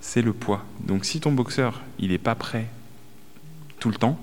[0.00, 0.64] C'est le poids.
[0.80, 2.66] Donc, si ton boxeur, il n'est pas prêt
[3.78, 4.18] tout le temps,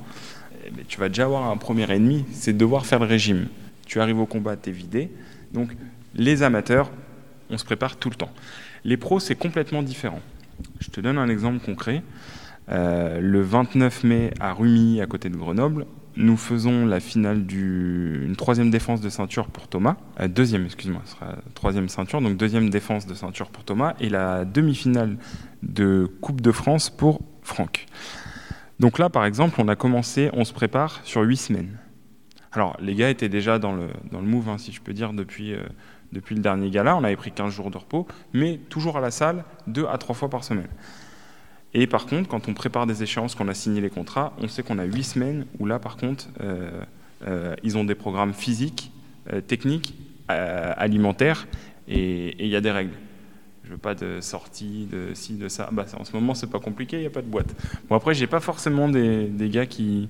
[0.65, 3.47] eh ben, tu vas déjà avoir un premier ennemi, c'est de devoir faire le régime.
[3.85, 5.11] Tu arrives au combat, tu es vidé.
[5.53, 5.75] Donc,
[6.15, 6.91] les amateurs,
[7.49, 8.31] on se prépare tout le temps.
[8.83, 10.21] Les pros, c'est complètement différent.
[10.79, 12.03] Je te donne un exemple concret.
[12.69, 15.85] Euh, le 29 mai à Rumi, à côté de Grenoble,
[16.17, 21.11] nous faisons la finale d'une troisième défense de ceinture pour Thomas, euh, deuxième, excuse-moi, ce
[21.11, 25.17] sera troisième ceinture, donc deuxième défense de ceinture pour Thomas, et la demi-finale
[25.63, 27.85] de Coupe de France pour Franck.
[28.79, 31.77] Donc là, par exemple, on a commencé, on se prépare sur huit semaines.
[32.51, 35.13] Alors, les gars étaient déjà dans le, dans le move, hein, si je peux dire,
[35.13, 35.61] depuis, euh,
[36.11, 36.95] depuis le dernier gala.
[36.95, 40.15] On avait pris 15 jours de repos, mais toujours à la salle, deux à trois
[40.15, 40.69] fois par semaine.
[41.73, 44.63] Et par contre, quand on prépare des échéances, qu'on a signé les contrats, on sait
[44.63, 46.81] qu'on a huit semaines où là, par contre, euh,
[47.25, 48.91] euh, ils ont des programmes physiques,
[49.31, 49.93] euh, techniques,
[50.29, 51.47] alimentaires,
[51.87, 52.91] et il y a des règles.
[53.63, 55.69] Je veux pas de sortie, de ci, de ça.
[55.71, 57.55] Bah, en ce moment, c'est pas compliqué, il n'y a pas de boîte.
[57.87, 60.09] Bon, après, j'ai pas forcément des, gars qui,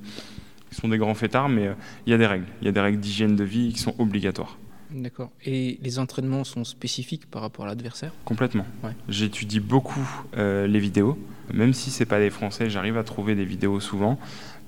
[0.71, 1.69] sont des grands fêtards, mais
[2.07, 2.47] il y a des règles.
[2.61, 4.57] Il y a des règles d'hygiène de vie qui sont obligatoires.
[4.91, 5.31] D'accord.
[5.45, 8.13] Et les entraînements sont spécifiques par rapport à l'adversaire?
[8.25, 8.65] Complètement.
[9.09, 11.17] J'étudie beaucoup euh, les vidéos.
[11.53, 14.19] Même si c'est pas des Français, j'arrive à trouver des vidéos souvent.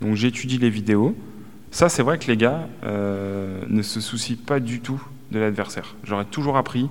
[0.01, 1.15] Donc j'étudie les vidéos.
[1.71, 5.01] Ça, c'est vrai que les gars euh, ne se soucient pas du tout
[5.31, 5.95] de l'adversaire.
[6.03, 6.89] J'aurais toujours appris,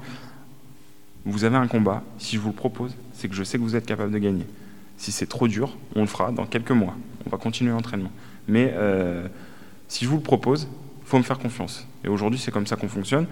[1.24, 3.76] vous avez un combat, si je vous le propose, c'est que je sais que vous
[3.76, 4.46] êtes capable de gagner.
[4.96, 6.96] Si c'est trop dur, on le fera dans quelques mois.
[7.26, 8.12] On va continuer l'entraînement.
[8.46, 9.26] Mais euh,
[9.88, 10.68] si je vous le propose,
[11.08, 11.86] faut me faire confiance.
[12.04, 13.26] Et aujourd'hui, c'est comme ça qu'on fonctionne.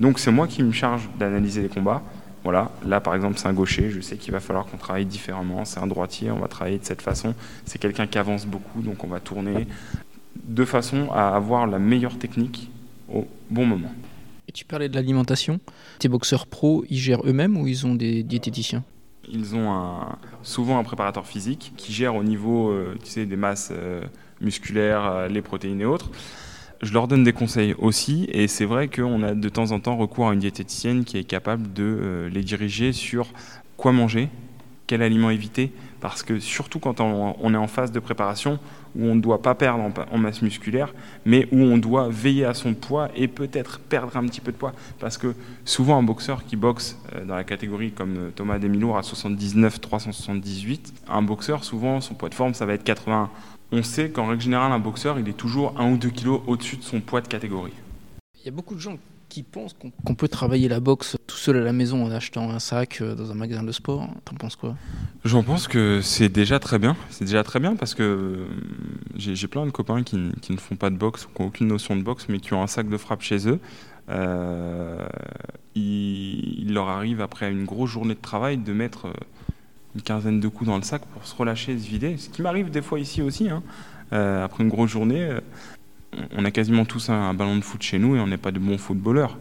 [0.00, 2.02] Donc, c'est moi qui me charge d'analyser les combats.
[2.42, 5.64] Voilà, là par exemple, c'est un gaucher, je sais qu'il va falloir qu'on travaille différemment.
[5.66, 7.34] C'est un droitier, on va travailler de cette façon.
[7.66, 9.66] C'est quelqu'un qui avance beaucoup, donc on va tourner
[10.42, 12.70] de façon à avoir la meilleure technique
[13.12, 13.92] au bon moment.
[14.48, 15.60] Et tu parlais de l'alimentation.
[15.98, 18.84] Tes boxeurs pros, ils gèrent eux-mêmes ou ils ont des diététiciens?
[19.28, 23.36] Ils ont un, souvent un préparateur physique qui gère au niveau euh, tu sais, des
[23.36, 24.00] masses euh,
[24.40, 26.10] musculaires, euh, les protéines et autres
[26.82, 29.96] je leur donne des conseils aussi, et c'est vrai qu'on a de temps en temps
[29.96, 33.28] recours à une diététicienne qui est capable de euh, les diriger sur
[33.76, 34.28] quoi manger,
[34.86, 38.58] quel aliment éviter, parce que surtout quand on, est en phase de préparation,
[38.96, 40.92] où on ne doit pas perdre en, masse musculaire,
[41.24, 44.56] mais où on doit veiller à son poids et peut-être perdre un petit peu de
[44.56, 48.58] poids, parce que souvent un boxeur qui boxe euh, dans la catégorie comme euh, Thomas
[48.58, 53.30] Demilour à 79, 378, un boxeur souvent son poids de forme ça va être 81
[53.72, 56.76] on sait qu'en règle générale, un boxeur, il est toujours un ou deux kilos au-dessus
[56.76, 57.72] de son poids de catégorie.
[58.40, 58.98] Il y a beaucoup de gens
[59.28, 62.98] qui pensent qu'on peut travailler la boxe seul à la maison en achetant un sac
[63.00, 64.06] euh, dans un magasin de sport.
[64.26, 64.76] T'en penses quoi?
[65.24, 66.96] J'en pense que c'est déjà très bien.
[67.08, 68.46] C'est déjà très bien parce que euh,
[69.16, 72.02] j'ai plein de copains qui, ne font pas de boxe, qui n'ont aucune notion de
[72.02, 73.58] boxe, mais qui ont un sac de frappe chez eux.
[74.10, 75.06] Euh,
[75.74, 79.08] il, leur arrive après une grosse journée de travail de mettre
[79.94, 82.18] une quinzaine de coups dans le sac pour se relâcher, se vider.
[82.18, 83.48] Ce qui m'arrive des fois ici aussi.
[83.48, 83.62] Hein.
[84.12, 85.38] Après une grosse journée,
[86.36, 88.58] on a quasiment tous un, ballon de foot chez nous et on n'est pas de
[88.58, 89.38] bons footballeurs.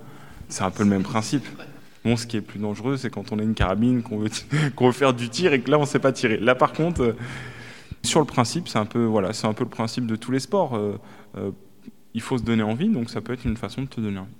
[0.47, 1.45] C'est un peu le même principe.
[2.09, 4.31] Bon, ce qui est plus dangereux, c'est quand on a une carabine, qu'on veut,
[4.79, 6.37] veut, faire du tir et que là, on ne sait pas tirer.
[6.37, 7.15] Là, par contre, euh,
[8.03, 10.79] sur le principe, c'est un, peu, voilà, un peu le principe de tous les sports.
[12.15, 14.33] il faut se donner envie, donc ça peut être une façon de te donner envie.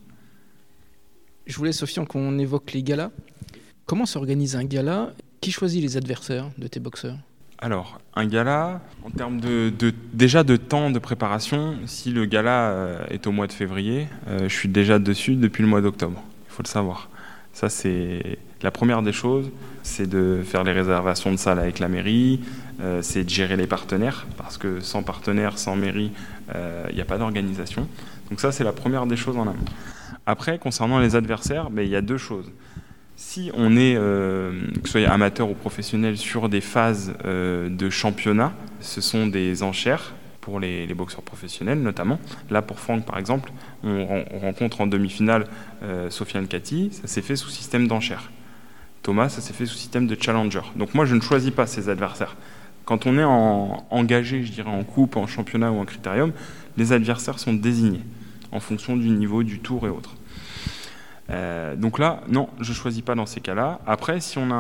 [1.46, 3.12] Je voulais, Sofiane, qu'on évoque les galas.
[3.86, 5.14] Comment s'organise un gala?
[5.40, 7.18] Qui choisit les adversaires de tes boxeurs?
[7.62, 9.72] Alors, un gala, en termes de,
[10.14, 14.48] déjà de temps de préparation, si le gala euh, est au mois de février, euh,
[14.48, 16.24] je suis déjà dessus depuis le mois d'octobre.
[16.48, 17.10] Il faut le savoir.
[17.60, 19.52] Ça, c'est la première des choses,
[19.84, 22.40] c'est de faire les réservations de salles avec la mairie,
[22.80, 26.14] euh, c'est de gérer les partenaires, parce que sans partenaires, sans mairie,
[26.90, 27.86] il n'y a pas d'organisation.
[28.30, 29.66] Donc ça, c'est la première des choses en amont.
[30.26, 32.50] Après, concernant les adversaires, ben, il y a deux choses
[33.18, 39.02] Si on est, que ce soit amateur ou professionnel, sur des phases de championnat, ce
[39.02, 42.20] sont des enchères pour les, boxeurs professionnels notamment.
[42.50, 43.52] Là, pour Franck, par exemple,
[43.84, 45.46] on, rencontre en demi-finale
[45.84, 48.32] euh, Sofiane Kati, ça s'est fait sous système d'enchères.
[49.04, 50.62] Thomas, ça s'est fait sous système de challenger.
[50.76, 52.36] Donc moi, je ne choisis pas ces adversaires.
[52.86, 56.32] Quand on est en, engagé, je dirais, en coupe, en championnat ou en critérium,
[56.78, 58.02] les adversaires sont désignés
[58.52, 60.16] en fonction du niveau du tour et autres.
[61.30, 63.80] Euh, donc là, non, je ne choisis pas dans ces cas-là.
[63.86, 64.56] Après, si on a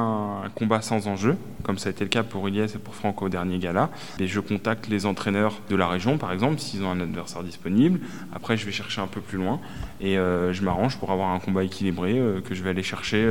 [0.45, 3.25] un combat sans enjeu, comme ça a été le cas pour Iliès et pour Franco
[3.25, 6.91] au dernier gala, et je contacte les entraîneurs de la région, par exemple, s'ils ont
[6.91, 7.99] un adversaire disponible.
[8.33, 9.59] Après, je vais chercher un peu plus loin
[9.99, 13.29] et euh, je m'arrange pour avoir un combat équilibré euh, que je vais aller chercher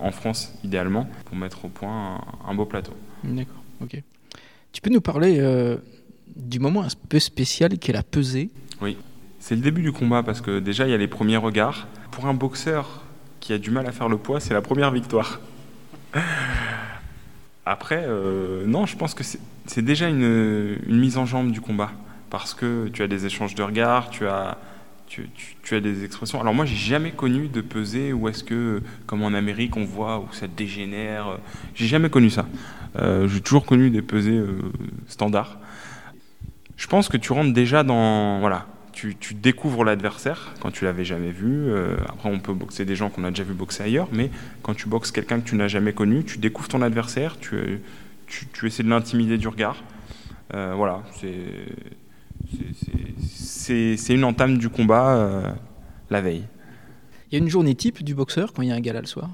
[0.00, 2.94] en France, idéalement, pour mettre au point un, beau plateau.
[3.22, 4.00] D'accord, ok.
[4.72, 5.42] Tu peux nous parler
[6.34, 8.50] du moment un peu spécial qu'est la pesée?
[8.80, 8.96] Oui,
[9.44, 12.24] c'est le début du combat parce que déjà, il y a les premiers regards pour
[12.24, 13.02] un boxeur
[13.40, 15.38] qui a du mal à faire le poids, c'est la première victoire.
[17.66, 21.92] Après, euh, non, je pense que c'est déjà une, mise en jambe du combat.
[22.30, 24.56] Parce que tu as des échanges de regards, tu as,
[25.70, 26.40] des expressions.
[26.40, 30.20] Alors moi, j'ai jamais connu de peser où est-ce que, comme en Amérique, on voit
[30.20, 31.36] où ça dégénère.
[31.74, 32.46] J'ai jamais connu ça.
[32.98, 34.72] Euh, j'ai toujours connu des pesées euh,
[35.06, 35.58] standards.
[36.78, 38.40] Je pense que tu rentres déjà dans...
[38.40, 41.68] Voilà, tu, découvres l'adversaire quand tu l'avais jamais vu.
[41.68, 44.30] Euh, après, on peut boxer des gens qu'on a déjà vu boxer ailleurs, mais
[44.62, 47.80] quand tu boxes quelqu'un que tu n'as jamais connu, tu découvres ton adversaire, tu,
[48.26, 49.82] tu, essaies de l'intimider du regard.
[50.54, 51.02] Euh, voilà,
[53.20, 55.50] c'est une entame du combat euh,
[56.10, 56.44] la veille.
[57.30, 59.06] Il y a une journée type du boxeur quand il y a un gala le
[59.06, 59.30] soir?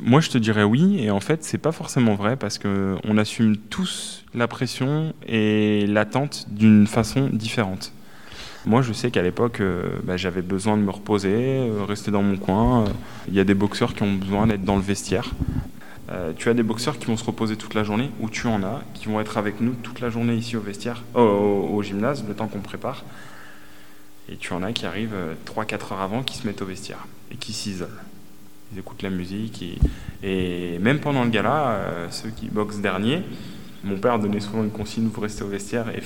[0.00, 3.56] Moi, je te dirais oui, et en fait, c'est pas forcément vrai parce qu'on assume
[3.56, 7.92] tous la pression et l'attente d'une façon différente.
[8.64, 12.22] Moi, je sais qu'à l'époque, euh, bah, j'avais besoin de me reposer, euh, rester dans
[12.22, 12.84] mon coin.
[13.26, 15.32] Il y a des boxeurs qui ont besoin d'être dans le vestiaire.
[16.12, 18.62] Euh, tu as des boxeurs qui vont se reposer toute la journée, ou tu en
[18.62, 22.34] as, qui vont être avec nous toute la journée ici au vestiaire, au, gymnase, le
[22.34, 23.04] temps qu'on prépare.
[24.28, 27.36] Et tu en as qui arrivent 3-4 heures avant, qui se mettent au vestiaire et
[27.36, 27.88] qui s'isolent.
[28.72, 29.64] Ils écoutent la musique.
[30.22, 33.22] Et, même pendant le gala, ceux qui boxent dernier,
[33.82, 35.88] mon père donnait souvent une consigne, vous restez au vestiaire.
[35.88, 36.02] Et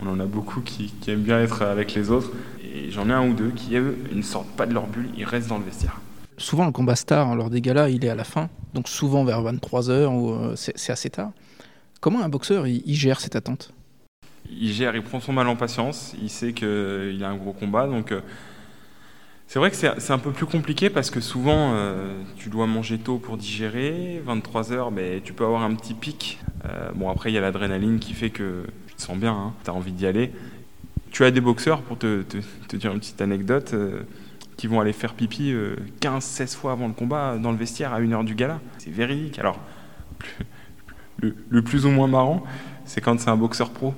[0.00, 2.30] on en a beaucoup qui, aiment bien être avec les autres.
[2.62, 5.24] Et j'en ai un ou deux qui, eux, ne sortent pas de leur bulle, ils
[5.24, 6.00] restent dans le vestiaire.
[6.36, 8.48] Souvent, le combat star, hein, lors des galas, il est à la fin.
[8.74, 11.32] Donc souvent vers 23h, ou euh, c'est assez tard.
[12.00, 13.72] Comment un boxeur, il, gère cette attente?
[14.48, 16.14] Il gère, il prend son mal en patience.
[16.22, 17.88] Il sait qu'il a un gros combat.
[17.88, 18.20] Donc euh,
[19.48, 22.98] c'est vrai que c'est un peu plus compliqué parce que souvent, euh, tu dois manger
[22.98, 24.22] tôt pour digérer.
[24.24, 26.38] 23h, mais tu peux avoir un petit pic.
[26.94, 28.64] bon, après, il y a l'adrénaline qui fait que
[28.98, 30.32] te sens bien, hein, tu as envie d'y aller.
[31.10, 32.22] Tu as des boxeurs, pour te,
[32.74, 34.02] dire une petite anecdote, euh,
[34.56, 35.54] qui vont aller faire pipi
[36.00, 38.60] 15-16 euh, fois avant le combat dans le vestiaire à une heure du gala.
[38.78, 39.38] C'est véridique.
[39.38, 39.58] Alors,
[41.20, 42.44] le, plus ou moins marrant,
[42.84, 43.94] c'est quand c'est un boxeur pro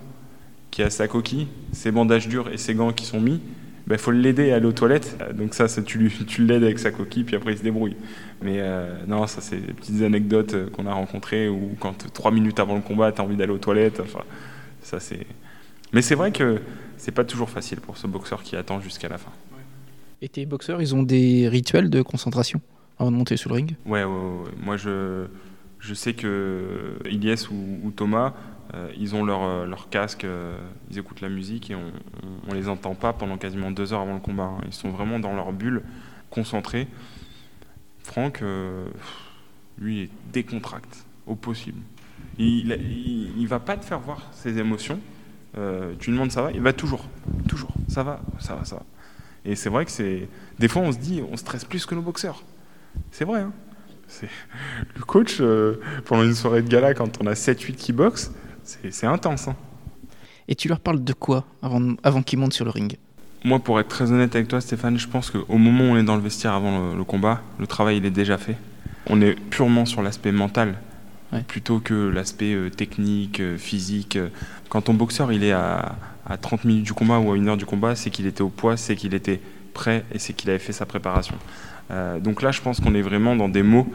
[0.70, 3.40] qui a sa coquille, ses bandages durs et ses gants qui sont mis.
[3.86, 5.16] Il ben, faut l'aider à aller aux toilettes.
[5.20, 7.96] Euh, donc ça, tu, tu l'aides avec sa coquille, puis après il se débrouille.
[8.42, 8.62] Mais
[9.08, 12.82] non, ça c'est des petites anecdotes qu'on a rencontrées où quand trois minutes avant le
[12.82, 14.00] combat, tu as envie d'aller aux toilettes.
[14.00, 14.20] Enfin,
[14.82, 15.26] ça, c'est...
[15.92, 16.60] Mais c'est vrai que
[16.96, 19.32] c'est pas toujours facile pour ce boxeur qui attend jusqu'à la fin.
[20.22, 22.60] Et tes boxeurs, ils ont des rituels de concentration
[23.00, 23.76] avant de monter sur le ring?
[23.86, 25.26] Ouais, ouais, moi je,
[25.78, 28.34] je sais que Ilyes ou, Thomas,
[28.74, 30.58] euh, ils ont leur, euh, leur casque, euh,
[30.90, 31.90] ils écoutent la musique et on,
[32.46, 34.44] on, les entend pas pendant quasiment deux heures avant le combat.
[34.44, 34.60] Hein.
[34.66, 35.82] Ils sont vraiment dans leur bulle,
[36.28, 36.86] concentrés.
[38.02, 38.42] Franck,
[39.78, 41.78] lui, est décontracté au possible.
[42.42, 44.98] Il, il, va pas te faire voir ses émotions.
[45.58, 47.04] Euh, tu lui demandes ça va, il va toujours,
[47.48, 48.82] toujours, ça va, ça va, ça va.
[49.44, 50.26] Et c'est vrai que c'est.
[50.58, 52.42] Des fois, on se dit, on stresse plus que nos boxeurs.
[53.10, 53.52] C'est vrai, hein
[54.96, 58.32] Le coach, euh, pendant une soirée de gala, quand on a 7-8 qui boxent,
[58.64, 59.48] c'est intense.
[59.48, 59.56] Hein.
[60.48, 62.96] Et tu leur parles de quoi avant, avant qu'ils montent sur le ring?
[63.44, 66.04] Moi, pour être très honnête avec toi, Stéphane, je pense qu'au moment où on est
[66.04, 68.56] dans le vestiaire avant le, le combat, le travail, il est déjà fait.
[69.08, 70.76] On est purement sur l'aspect mental
[71.46, 74.18] plutôt que l'aspect euh, technique, euh, physique.
[74.68, 75.96] Quand ton boxeur il est à,
[76.42, 78.76] 30 minutes du combat ou à une heure du combat, c'est qu'il était au poids,
[78.76, 79.40] c'est qu'il était
[79.74, 81.34] prêt et c'est qu'il avait fait sa préparation.
[81.90, 83.88] Euh, donc là, je pense qu'on est vraiment dans des mots,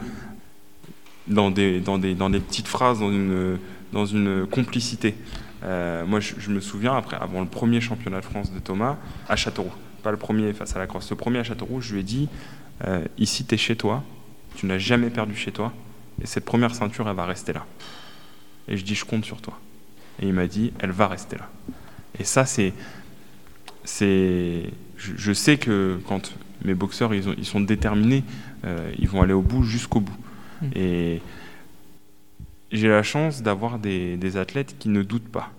[1.28, 3.58] dans des, dans des, dans des petites phrases, dans une,
[3.92, 5.14] dans une complicité.
[5.62, 8.96] moi, je, me souviens, après, avant le premier championnat de France de Thomas,
[9.28, 9.72] à Châteauroux,
[10.02, 12.28] pas le premier face à la crosse, le premier à Châteauroux, je lui ai dit,
[13.16, 14.02] ici, tu es chez toi,
[14.56, 15.72] tu n'as jamais perdu chez toi,
[16.20, 17.66] et cette première ceinture, elle va rester là.
[18.68, 19.58] Et je dis, je compte sur toi.
[20.20, 21.48] Et il m'a dit, elle va rester là.
[22.18, 22.72] Et ça, c'est.
[23.84, 28.24] c'est je, sais que quand mes boxeurs, ils, ils sont déterminés,
[28.64, 30.16] euh, ils vont aller au bout jusqu'au bout.
[30.62, 30.66] Mm.
[30.74, 31.22] Et
[32.72, 35.52] j'ai la chance d'avoir des, des athlètes qui ne doutent pas.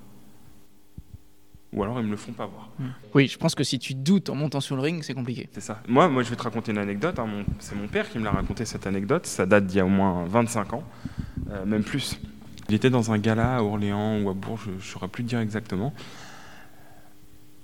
[1.73, 2.69] Ou alors ils me le font pas voir.
[3.13, 5.49] Oui, je pense que si tu doutes en montant sur le ring, c'est compliqué.
[5.51, 5.81] C'est ça.
[5.87, 7.19] Moi, moi, je vais te raconter une anecdote.
[7.19, 7.27] hein.
[7.59, 9.25] C'est mon père qui me l'a raconté cette anecdote.
[9.25, 10.83] Ça date d'il y a au moins 25 ans,
[11.51, 12.19] euh, même plus.
[12.69, 15.39] Il était dans un gala à Orléans ou à Bourges, je ne saurais plus dire
[15.39, 15.93] exactement.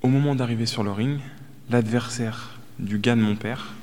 [0.01, 1.19] Au moment d'arriver sur le ring,
[1.69, 3.73] l'adversaire du gars de mon père,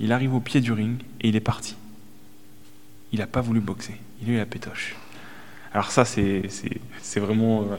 [0.00, 1.76] il arrive au pied du ring et il est parti.
[3.12, 3.94] Il n'a pas voulu boxer.
[4.22, 4.96] Il a eu la pétoche.
[5.72, 6.42] Alors ça, c'est
[7.16, 7.76] vraiment euh,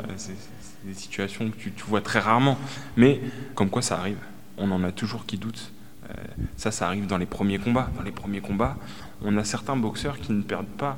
[0.83, 2.57] des situations que tu, tu vois très rarement.
[2.97, 3.19] Mais
[3.55, 4.19] comme quoi ça arrive.
[4.57, 5.71] On en a toujours qui doutent.
[6.09, 6.13] Euh,
[6.57, 7.89] ça, ça arrive dans les premiers combats.
[7.95, 8.77] Dans les premiers combats,
[9.23, 10.97] on a certains boxeurs qui ne perdent pas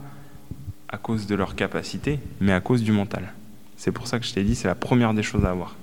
[0.89, 3.33] à cause de leur capacité, mais à cause du mental.
[3.77, 5.75] C'est pour ça que je t'ai dit, c'est la première des choses à avoir.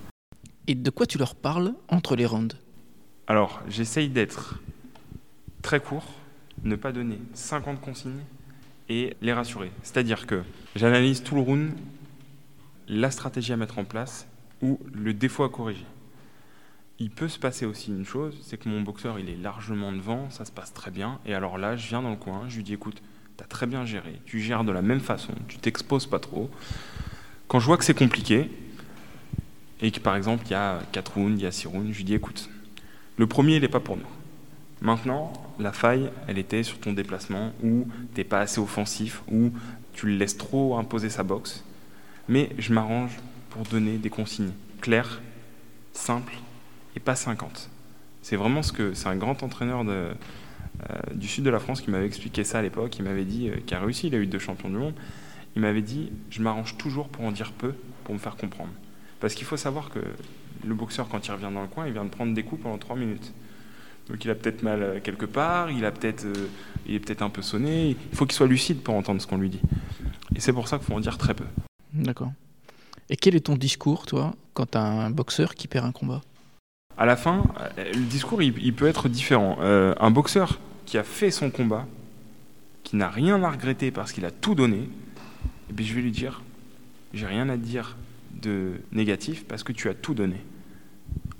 [0.66, 2.56] Et de quoi tu leur parles entre les rounds?
[3.26, 4.60] Alors, j'essaye d'être
[5.62, 6.04] très court,
[6.62, 8.22] ne pas donner 50 consignes
[8.88, 9.70] et les rassurer.
[9.82, 10.42] C'est-à-dire que
[10.76, 11.72] j'analyse tout le round,
[12.88, 14.26] la stratégie à mettre en place
[14.62, 15.84] ou le défaut à corriger.
[16.98, 20.30] Il peut se passer aussi une chose, c'est que mon boxeur, il est largement devant,
[20.30, 21.20] ça se passe très bien.
[21.26, 23.00] Et alors là, je viens dans le coin, je lui dis, écoute,
[23.36, 26.50] tu as très bien géré, tu gères de la même façon, tu t'exposes pas trop.
[27.46, 28.50] Quand je vois que c'est compliqué,
[29.80, 31.98] et que par exemple, il y a 4 rounds, il y a 6 rounds, je
[31.98, 32.50] lui dis, écoute,
[33.16, 34.02] le premier, il n'est pas pour nous.
[34.80, 39.50] Maintenant, la faille, elle était sur ton déplacement, où tu n'es pas assez offensif, où
[39.92, 41.64] tu le laisses trop imposer sa boxe.
[42.28, 43.16] Mais je m'arrange
[43.50, 45.20] pour donner des consignes claires,
[45.92, 46.34] simples,
[46.96, 47.70] et pas 50.
[48.22, 48.94] C'est vraiment ce que...
[48.94, 50.12] C'est un grand entraîneur euh,
[51.14, 52.96] du sud de la France qui m'avait expliqué ça à l'époque.
[52.98, 54.94] Il m'avait dit, euh, qui a réussi, il a eu deux champions du monde.
[55.56, 58.72] Il m'avait dit, je m'arrange toujours pour en dire peu, pour me faire comprendre.
[59.20, 60.00] Parce qu'il faut savoir que
[60.64, 62.78] le boxeur, quand il revient dans le coin, il vient de prendre des coups pendant
[62.78, 63.32] 3 minutes.
[64.08, 66.48] Donc il a peut-être mal euh, quelque part, il, a peut-être, euh,
[66.86, 67.96] il est peut-être un peu sonné.
[68.10, 69.60] Il faut qu'il soit lucide pour entendre ce qu'on lui dit.
[70.34, 71.44] Et c'est pour ça qu'il faut en dire très peu.
[71.92, 72.32] D'accord.
[73.10, 76.20] Et quel est ton discours, toi, quand as un boxeur qui perd un combat?
[76.96, 77.44] À la fin,
[77.78, 79.58] euh, le discours, il, il peut être différent.
[79.60, 81.86] Euh, un boxeur qui a fait son combat,
[82.82, 84.88] qui n'a rien à regretter parce qu'il a tout donné,
[85.70, 86.42] eh bien, je vais lui dire,
[87.14, 87.96] j'ai rien à dire
[88.32, 90.36] de négatif parce que tu as tout donné.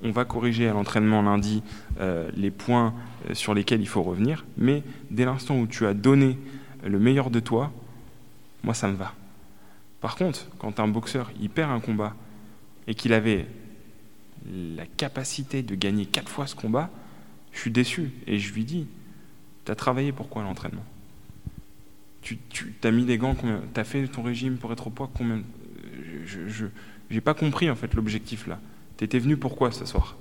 [0.03, 1.63] On va corriger à l'entraînement lundi
[2.01, 2.95] euh, les points
[3.29, 6.39] euh, sur lesquels il faut revenir, mais dès l'instant où tu as donné
[6.85, 7.73] le meilleur de toi,
[8.63, 9.15] moi ça me va.
[10.01, 12.15] Par contre, quand un boxeur il perd un combat
[12.87, 13.47] et qu'il avait
[14.77, 16.91] la capacité de gagner quatre fois ce combat,
[17.53, 18.87] je suis déçu et je lui dis,
[19.65, 20.85] tu as travaillé pourquoi l'entraînement?
[22.23, 22.39] Tu,
[22.85, 25.43] as mis des gants, Tu as fait ton régime pour être au poids, combien?
[26.27, 26.67] Je
[27.11, 28.61] n'ai pas compris en fait l'objectif là.
[28.99, 30.17] Tu étais venu pourquoi ce soir?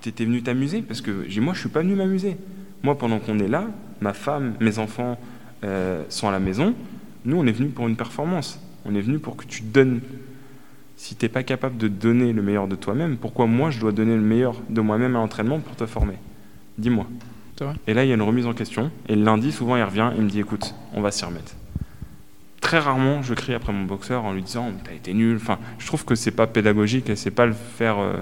[0.00, 0.82] Tu étais venu t'amuser?
[0.82, 2.36] Parce que moi je suis pas venu m'amuser.
[2.82, 3.66] Moi pendant qu'on est là,
[4.00, 5.18] ma femme, mes enfants
[5.64, 6.74] euh, sont à la maison,
[7.24, 8.60] nous on est venu pour une performance.
[8.84, 10.00] On est venu pour que tu donnes
[10.96, 13.90] si tu n'es pas capable de donner le meilleur de toi-même, pourquoi moi je dois
[13.90, 16.14] donner le meilleur de moi-même à l'entraînement pour te former?
[16.78, 17.06] Dis-moi.
[17.86, 18.90] Et là, il y a une remise en question.
[19.08, 21.54] Et le lundi, souvent, il revient et me dit écoute, on va s'y remettre.
[22.72, 25.36] Très rarement, je crie après mon boxeur en lui disant t'as été nul.
[25.36, 27.98] Enfin, je trouve que c'est pas pédagogique et c'est pas le faire.
[27.98, 28.14] euh,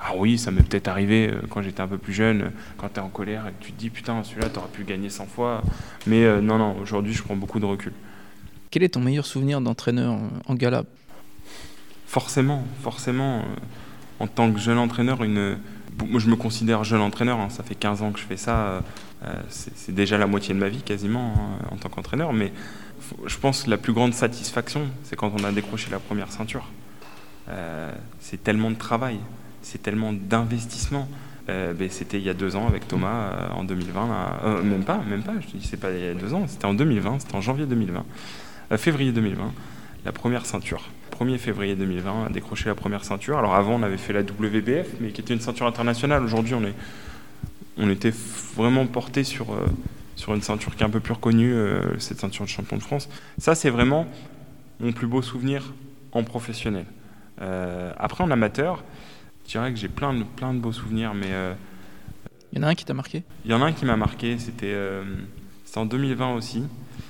[0.00, 2.88] Ah oui, ça m'est peut-être arrivé euh, quand j'étais un peu plus jeune, euh, quand
[2.88, 5.26] tu es en colère et que tu te dis putain, celui-là, t'aurais pu gagner 100
[5.26, 5.62] fois.
[6.06, 7.92] Mais euh, non, non, aujourd'hui, je prends beaucoup de recul.
[8.70, 10.84] Quel est ton meilleur souvenir d'entraîneur en gala?
[12.06, 13.42] Forcément, forcément, euh,
[14.18, 15.58] en tant que jeune entraîneur, une...
[16.08, 18.82] moi je me considère jeune entraîneur, hein, ça fait 15 ans que je fais ça,
[19.26, 22.50] euh, c'est déjà la moitié de ma vie quasiment hein, en tant qu'entraîneur, mais
[23.26, 26.66] je pense la plus grande satisfaction, c'est quand on a décroché la première ceinture.
[27.48, 29.18] Euh, c'est tellement de travail,
[29.62, 31.08] c'est tellement d'investissement.
[31.50, 34.40] Euh, ben, c'était il y a deux ans avec Thomas euh, en 2020, là.
[34.44, 36.64] Euh, même pas, même pas, je dis c'est pas il y a deux ans, c'était
[36.64, 38.04] en 2020, c'était en janvier 2020,
[38.72, 39.52] Euh, février 2020,
[40.06, 40.88] la première ceinture.
[41.18, 43.38] 1er février 2020, on décroché la première ceinture.
[43.38, 46.24] Alors avant, on avait fait la WBF, mais qui était une ceinture internationale.
[46.24, 46.54] Aujourd'hui,
[47.76, 48.12] on, était
[48.56, 49.54] vraiment porté sur,
[50.16, 52.82] sur une ceinture qui est un peu plus reconnue, euh, cette ceinture de champion de
[52.82, 53.08] France.
[53.38, 54.06] Ça, c'est vraiment
[54.80, 55.72] mon plus beau souvenir
[56.12, 56.86] en professionnel.
[57.40, 58.84] Euh, après, en amateur,
[59.44, 61.52] je dirais que j'ai plein de, plein de beaux souvenirs, mais euh,
[62.52, 63.22] Il y en a un qui t'a marqué?
[63.44, 65.02] Il y en a un qui m'a marqué, c'était euh,
[65.76, 66.64] en 2020 aussi.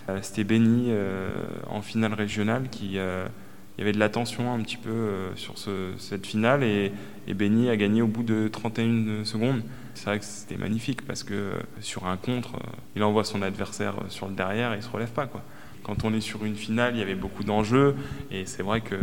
[0.09, 1.31] Euh, c'était Benny euh,
[1.69, 2.87] en finale régionale qui.
[2.93, 6.93] il y avait de la tension un petit peu sur ce- cette finale et,
[7.27, 9.63] et Benny a gagné au bout de 31 secondes.
[9.95, 13.43] C'est vrai que c'était magnifique parce que euh, sur un contre, euh, il envoie son
[13.43, 15.27] adversaire euh, sur le derrière et il se relève pas.
[15.27, 15.43] Quoi.
[15.85, 17.95] Quand on est sur une finale, il y avait beaucoup d'enjeux
[18.31, 18.97] et c'est vrai que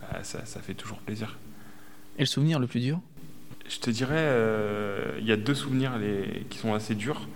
[0.00, 1.38] bah, ça, ça fait toujours plaisir.
[2.18, 3.00] Et le souvenir le plus dur?
[3.68, 4.32] Je te dirais,
[5.18, 5.92] il y a deux souvenirs
[6.48, 7.26] qui sont assez durs,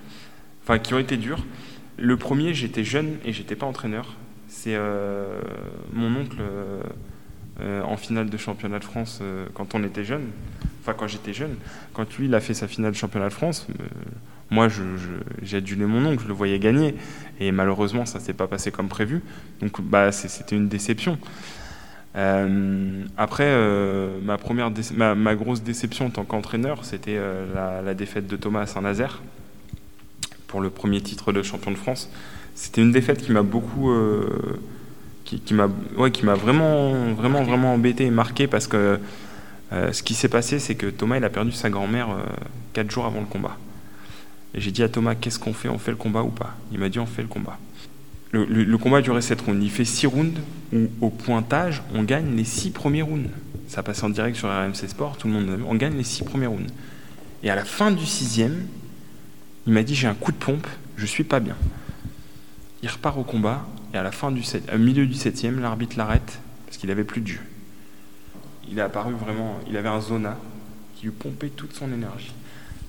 [0.62, 1.45] enfin qui ont été durs.
[1.99, 4.14] Le premier, j'étais jeune et j'étais pas entraîneur.
[4.47, 4.78] C'est
[5.93, 6.36] mon oncle
[7.85, 9.23] en finale de championnat de France
[9.55, 10.29] quand on était jeune,
[10.81, 11.57] enfin quand j'étais jeune,
[11.93, 13.67] quand lui il a fait sa finale de championnat de France,
[14.51, 14.67] moi,
[15.43, 16.97] j'ai adulé mon oncle, je le voyais gagner.
[17.39, 19.23] Et malheureusement, ça s'est pas passé comme prévu.
[19.61, 21.19] Donc, bah, c'était une déception.
[22.17, 28.27] Euh, après, euh, ma, première ma, grosse déception en tant qu'entraîneur, c'était euh, la, défaite
[28.27, 29.23] de Thomas à Saint-Nazaire
[30.49, 32.11] pour le premier titre de champion de France.
[32.57, 33.95] C'était une défaite qui m'a beaucoup,
[35.31, 38.99] qui, qui m'a, ouais, qui m'a vraiment, vraiment, vraiment embêté et marqué parce que
[39.70, 42.09] ce qui s'est passé, c'est que Thomas il a perdu sa grand-mère
[42.72, 43.57] quatre jours avant le combat.
[44.55, 45.68] Et j'ai dit à Thomas, qu'est-ce qu'on fait?
[45.68, 46.57] On fait le combat ou pas?
[46.72, 47.59] Il m'a dit, on fait le combat.
[48.33, 49.64] Le, le, combat durait 7 rounds.
[49.64, 50.41] Il fait 6 rounds
[50.72, 53.31] où, au pointage, on gagne les 6 premiers rounds.
[53.68, 55.61] Ça passe en direct sur RMC Sport, tout le monde.
[55.68, 56.72] On gagne les 6 premiers rounds.
[57.43, 58.66] Et à la fin du sixième,
[59.66, 60.66] il m'a dit, j'ai un coup de pompe,
[60.97, 61.57] je suis pas bien.
[62.83, 66.41] Il repart au combat, et à la fin du au milieu du septième, l'arbitre l'arrête
[66.66, 67.41] parce qu'il avait plus de jeu.
[68.70, 70.38] Il est apparu vraiment, il avait un zona
[70.95, 72.32] qui lui pompait toute son énergie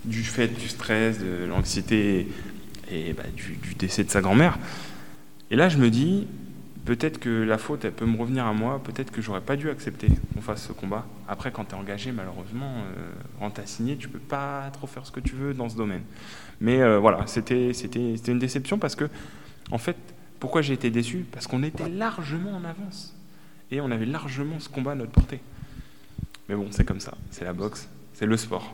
[0.05, 2.27] du fait du stress, de l'anxiété
[2.91, 4.57] et bah, du, décès de sa grand-mère.
[5.49, 6.27] Et là, je me dis,
[6.85, 9.69] peut-être que la faute, elle peut me revenir à moi, peut-être que j'aurais pas dû
[9.69, 11.05] accepter qu'on fasse ce combat.
[11.27, 14.87] Après, quand tu es engagé, malheureusement, euh, quand tu as signé, tu peux pas trop
[14.87, 16.03] faire ce que tu veux dans ce domaine.
[16.59, 19.09] Mais euh, voilà, c'était une déception parce que,
[19.71, 19.97] en fait,
[20.41, 23.15] pourquoi j'ai été déçu Parce qu'on était largement en avance.
[23.69, 25.39] Et on avait largement ce combat à notre portée.
[26.49, 28.73] Mais bon, c'est comme ça, c'est la boxe, c'est le sport.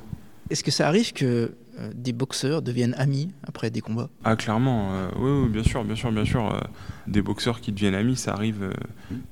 [0.50, 4.10] Est-ce que ça arrive que euh, des boxeurs deviennent amis après des combats?
[4.24, 6.56] Ah clairement, euh, oui, bien sûr, bien sûr, bien sûr.
[6.56, 6.62] Euh,
[7.06, 8.72] des boxeurs qui deviennent amis, ça arrive,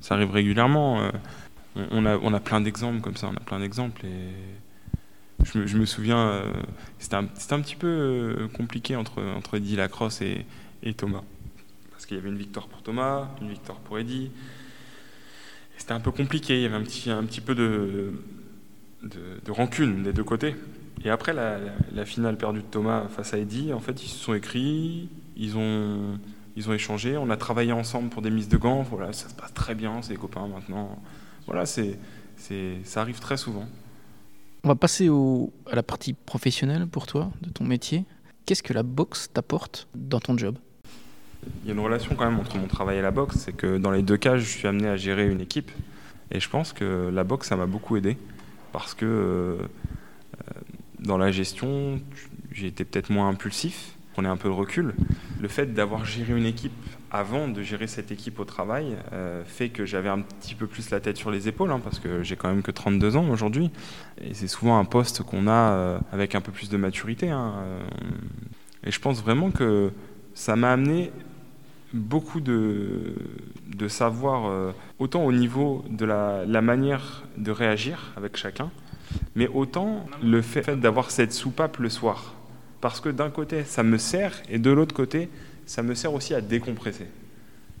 [0.02, 1.10] ça arrive régulièrement.
[1.90, 5.86] On, a, on a plein d'exemples comme ça, on a plein d'exemples et je me,
[5.86, 6.42] souviens,
[6.98, 10.44] c'était un, un, petit peu compliqué entre, entre Eddie Lacrosse et,
[10.82, 11.22] et Thomas.
[11.96, 14.30] Parce qu'il y avait une victoire pour Thomas, une victoire pour Eddie.
[15.78, 18.12] C'était un peu compliqué, il y avait un petit, un petit peu de,
[19.02, 20.54] de, rancune des deux côtés.
[21.06, 24.34] Et après la, finale perdue de Thomas face à Eddie, en fait, ils se sont
[24.34, 26.18] écrits, ils ont,
[26.54, 28.82] ils ont échangé, on a travaillé ensemble pour des mises de gants.
[28.82, 31.02] Voilà, ça se passe très bien, c'est copains maintenant.
[31.46, 31.98] Voilà, c'est,
[32.36, 33.66] c'est, ça arrive très souvent.
[34.64, 38.04] On va passer à la partie professionnelle pour toi, de ton métier.
[38.44, 40.58] Qu'est-ce que la boxe t'apporte dans ton job?
[41.62, 43.36] Il y a une relation quand même entre mon travail et la boxe.
[43.36, 45.70] C'est que dans les deux cas, je suis amené à gérer une équipe.
[46.30, 48.16] Et je pense que la boxe, ça m'a beaucoup aidé.
[48.72, 49.56] Parce que euh,
[50.98, 52.00] dans la gestion,
[52.52, 54.94] j'ai été peut-être moins impulsif, prenais un peu de recul.
[55.40, 56.72] Le fait d'avoir géré une équipe
[57.10, 60.90] avant de gérer cette équipe au travail euh, fait que j'avais un petit peu plus
[60.90, 63.70] la tête sur les épaules, hein, parce que j'ai quand même que 32 ans aujourd'hui.
[64.20, 67.30] Et c'est souvent un poste qu'on a euh, avec un peu plus de maturité.
[67.30, 67.80] Hein, euh.
[68.84, 69.92] et je pense vraiment que
[70.34, 71.12] ça m'a amené
[71.96, 73.14] beaucoup de,
[73.74, 78.70] de savoir, autant au niveau de la, la manière de réagir avec chacun,
[79.34, 82.34] mais autant le fait d'avoir cette soupape le soir.
[82.80, 85.28] Parce que d'un côté, ça me sert, et de l'autre côté,
[85.64, 87.06] ça me sert aussi à décompresser.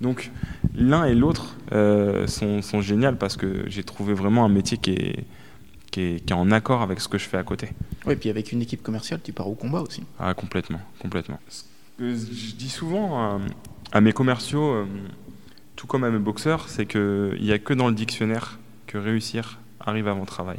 [0.00, 0.30] Donc
[0.74, 4.90] l'un et l'autre euh, sont, sont géniaux parce que j'ai trouvé vraiment un métier qui
[4.90, 5.24] est,
[5.90, 7.70] qui est, qui, est, en accord avec ce que je fais à côté.
[8.04, 10.02] Oui, et puis avec une équipe commerciale, tu pars au combat aussi.
[10.18, 11.38] Ah, complètement, complètement.
[11.48, 11.62] Ce
[11.98, 13.40] que je dis souvent
[13.96, 14.86] à, mes commerciaux, euh,
[15.74, 19.58] tout comme à mes boxeurs, c'est qu'il n'y a que dans le dictionnaire que réussir
[19.80, 20.58] arrive avant travail.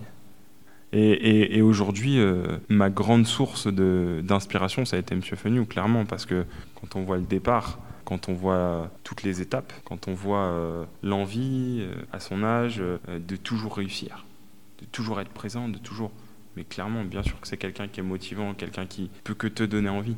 [0.93, 5.21] Et, aujourd'hui, euh, ma grande source d'inspiration, ça a été M.
[5.21, 9.73] Fenu, clairement, parce que quand on voit le départ, quand on voit toutes les étapes,
[9.83, 14.25] quand on voit euh, l'envie, à son âge, de toujours réussir,
[14.79, 16.11] de toujours être présent, de toujours...
[16.55, 19.63] Mais clairement, bien sûr que c'est quelqu'un qui est motivant, quelqu'un qui peut que te
[19.63, 20.15] donner envie.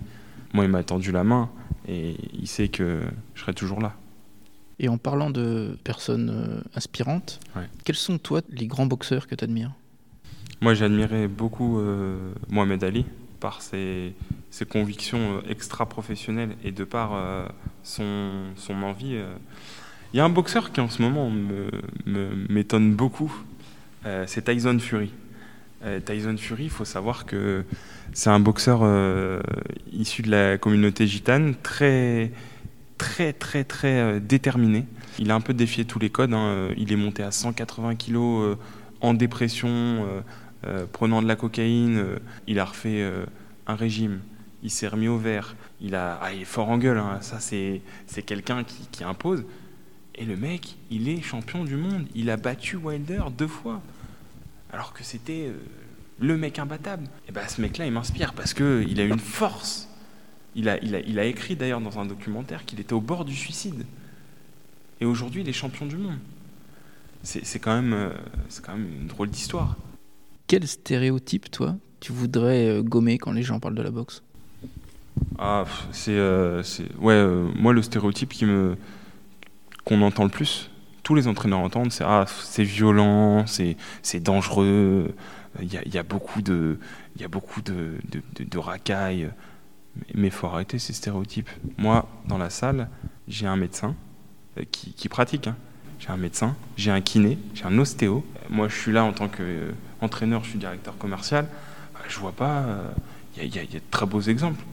[0.54, 1.50] Moi, il m'a tendu la main
[1.90, 3.02] et il sait que
[3.34, 3.96] je serai toujours là.
[4.80, 7.40] Et en parlant de personnes inspirantes,
[7.84, 9.74] quels sont, toi, les grands boxeurs que tu admires
[10.62, 13.06] moi, j'admirais beaucoup euh, Mohamed Ali
[13.40, 14.14] par ses,
[14.70, 17.46] convictions euh, extra-professionnelles et de par euh,
[17.84, 19.18] son, son, envie.
[20.14, 21.32] Il y a un boxeur qui, en ce moment,
[22.06, 23.32] m'étonne me, beaucoup,
[24.26, 25.12] c'est Tyson Fury.
[26.06, 27.64] Tyson Fury, il faut savoir que
[28.12, 28.82] c'est un boxeur
[29.94, 32.32] issu de la communauté gitane, très,
[32.98, 34.86] très, très, très déterminé.
[35.20, 36.34] Il a un peu défié tous les codes.
[36.34, 36.70] Hein.
[36.76, 38.58] Il est monté à 180 kilos
[39.00, 40.06] en dépression
[40.66, 43.26] euh, prenant de la cocaïne, euh, il a refait euh,
[43.66, 44.20] un régime,
[44.62, 47.20] il s'est remis au vert, il, a, ah, est fort en gueule, hein.
[47.22, 47.82] ça c'est,
[48.26, 49.46] quelqu'un qui, impose.
[50.16, 53.82] Et le mec, il est champion du monde, il a battu Wilder deux fois.
[54.72, 55.52] Alors que c'était
[56.20, 57.08] le mec imbattable.
[57.28, 59.88] Et ben ce mec-là, il m'inspire parce qu'il a une force.
[60.56, 63.26] Il a, il a, il a écrit d'ailleurs dans un documentaire qu'il était au bord
[63.26, 63.86] du suicide.
[65.02, 66.18] Et aujourd'hui, il est champion du monde.
[67.24, 68.10] C'est quand, même, euh,
[68.64, 69.76] quand même une drôle d'histoire.
[70.48, 74.24] Quel stéréotype, toi, tu voudrais euh, gommer quand les gens parlent de la boxe?
[75.38, 76.16] Ah, c'est.
[76.16, 76.64] Euh,
[77.00, 78.78] ouais, moi, le stéréotype qui me
[79.84, 80.70] qu'on entend le plus,
[81.10, 85.16] tous les entraîneurs entendent, c'est ah, c'est violent, c'est dangereux,
[85.60, 86.78] il y, y a, beaucoup de,
[87.20, 87.96] y a beaucoup de,
[88.40, 89.32] de, racailles.
[90.14, 91.50] Mais il faut arrêter ces stéréotypes.
[91.80, 92.90] Moi, dans la salle,
[93.28, 93.96] j'ai un médecin
[94.72, 95.48] qui, qui pratique.
[95.48, 95.56] Hein
[96.00, 98.24] j'ai un médecin, j'ai un kiné, j'ai un ostéo.
[98.52, 101.48] Moi, je suis là en tant qu'entraîneur, je suis directeur commercial.
[101.96, 102.66] Bah, je vois pas.
[103.36, 104.64] Il y, a de très beaux exemples.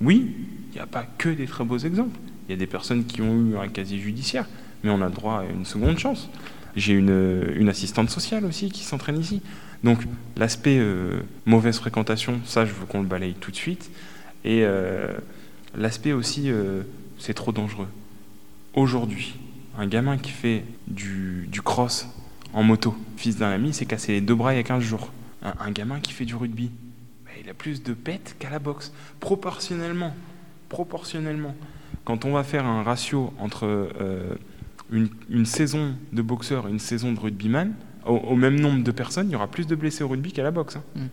[0.00, 0.36] Oui,
[0.70, 2.16] il n'y a pas que des très beaux exemples.
[2.48, 4.46] Il y a des personnes qui ont eu un casier judiciaire,
[4.82, 6.28] mais on a le droit à une seconde chance.
[6.76, 9.42] J'ai une, assistante sociale aussi qui s'entraîne ici.
[9.82, 10.00] Donc
[10.36, 13.90] l'aspect euh, mauvaise fréquentation, ça je veux qu'on le balaye tout de suite.
[14.44, 15.12] Et euh,
[15.74, 16.82] l'aspect aussi, euh,
[17.18, 17.88] c'est trop dangereux.
[18.74, 19.34] Aujourd'hui,
[19.78, 22.08] un gamin qui fait du, cross
[22.52, 25.12] en moto, fils d'un ami, s'est cassé les deux bras il y a 15 jours.
[25.42, 26.70] Un, gamin qui fait du rugby,
[27.24, 28.92] ben, il a plus de pètes qu'à la boxe.
[29.18, 30.14] Proportionnellement.
[30.68, 31.54] Proportionnellement.
[32.04, 33.88] Quand on va faire un ratio entre
[34.90, 37.74] une, saison de boxeur et une saison de rugbyman,
[38.04, 40.50] au, même nombre de personnes, il y aura plus de blessés au rugby qu'à la
[40.50, 40.76] boxe.
[40.76, 40.82] Hein.
[40.96, 41.06] Mm.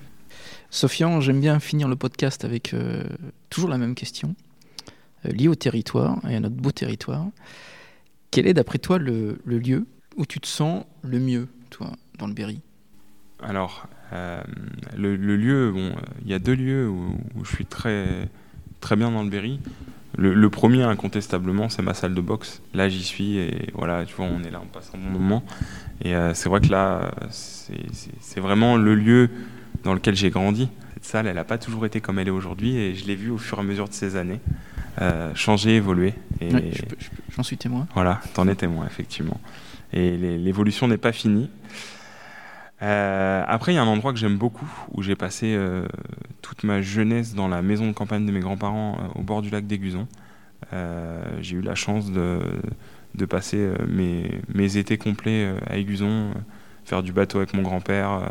[0.70, 3.04] Sofian, j'aime bien finir le podcast avec euh,
[3.50, 4.36] toujours la même question,
[5.26, 7.26] euh, liée au territoire et à notre beau territoire.
[8.32, 9.86] Quel est d'après toi le, lieu
[10.18, 12.60] où tu te sens le mieux, toi, dans le Berry?
[13.42, 14.42] Alors, euh,
[14.98, 18.30] le, lieu, bon, il y a deux lieux où, je suis très,
[18.82, 19.60] très bien dans le Berry.
[20.18, 22.61] Le, premier, incontestablement, c'est ma salle de boxe.
[22.74, 25.43] Là, j'y suis et voilà, tu vois, on est là, on passe un bon moment.
[26.03, 29.30] Et euh, c'est vrai que là, c'est vraiment le lieu
[29.84, 30.70] dans lequel j'ai grandi.
[30.95, 33.30] Cette salle, elle n'a pas toujours été comme elle est aujourd'hui et je l'ai vue
[33.30, 34.39] au fur et à mesure de ces années.
[35.01, 36.15] Euh, changer, évoluer.
[36.41, 36.49] Et
[37.36, 37.88] J'en suis témoin.
[37.93, 39.39] Voilà, t'en es témoin, effectivement.
[39.93, 41.49] Et l'évolution n'est pas finie.
[42.82, 45.88] Euh, après, il y a un endroit que j'aime beaucoup, où j'ai passé euh,
[46.42, 49.66] toute ma jeunesse dans la maison de campagne de mes grands-parents au bord du lac
[49.66, 50.08] d'Aiguzon.
[51.42, 52.40] j'ai eu la chance de,
[53.16, 56.32] de passer mes, mes, étés complets à Aiguzon,
[56.86, 58.30] faire du bateau avec mon grand-père,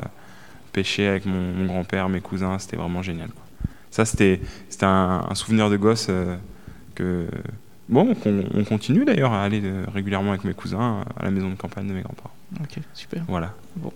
[0.72, 3.30] pêcher avec mon, grand-père, mes cousins, c'était vraiment génial.
[3.90, 4.40] Ça, c'était
[4.82, 6.10] un, un, souvenir de gosse
[7.88, 8.14] bon,
[8.54, 11.86] on, continue d'ailleurs à aller euh, régulièrement avec mes cousins à la maison de campagne
[11.86, 12.34] de mes grands-parents.
[12.60, 13.24] Ok, super.
[13.28, 13.54] Voilà.
[13.76, 13.92] Bon.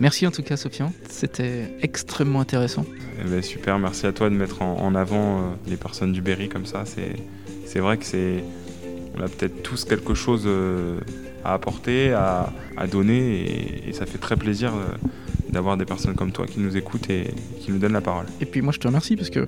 [0.00, 0.92] Merci en tout cas, Sofian.
[1.08, 2.86] C'était extrêmement intéressant.
[3.20, 6.48] Eh ben, super, merci à toi de mettre en, avant euh, les personnes du Berry
[6.48, 6.84] comme ça.
[6.86, 8.42] C'est vrai que c'est.
[9.16, 11.00] On a peut-être tous quelque chose euh,
[11.44, 12.50] à apporter, à,
[12.90, 14.72] donner, et, ça fait très plaisir
[15.50, 18.26] d'avoir des personnes comme toi qui nous écoutent et qui nous donnent la parole.
[18.40, 19.44] Et puis moi, je te remercie parce que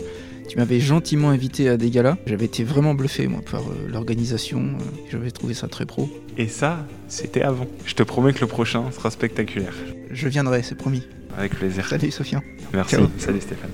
[0.48, 2.16] tu m'avais gentiment invité à des galas.
[2.26, 4.60] J'avais été vraiment bluffé, moi, par euh, l'organisation.
[4.60, 6.08] Euh, j'avais trouvé ça très pro.
[6.36, 7.66] Et ça, c'était avant.
[7.86, 9.74] Je te promets que le prochain sera spectaculaire.
[10.10, 11.02] Je viendrai, c'est promis.
[11.36, 11.86] Avec plaisir.
[11.88, 12.42] Salut, Sofian.
[12.72, 12.96] Merci.
[13.18, 13.70] Salut, Stéphane.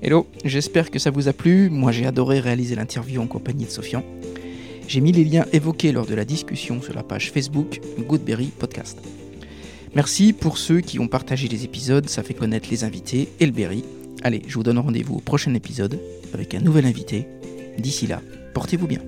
[0.00, 1.70] Hello, j'espère que ça vous a plu.
[1.70, 4.04] Moi, j'ai adoré réaliser l'interview en compagnie de Sofian.
[4.88, 8.98] J'ai mis les liens évoqués lors de la discussion sur la page Facebook Goodberry Podcast.
[9.94, 13.52] Merci pour ceux qui ont partagé les épisodes, ça fait connaître les invités et le
[13.52, 13.84] Berry.
[14.22, 16.00] Allez, je vous donne rendez-vous au prochain épisode
[16.32, 17.26] avec un nouvel invité.
[17.78, 18.22] D'ici là,
[18.54, 19.00] portez-vous bien.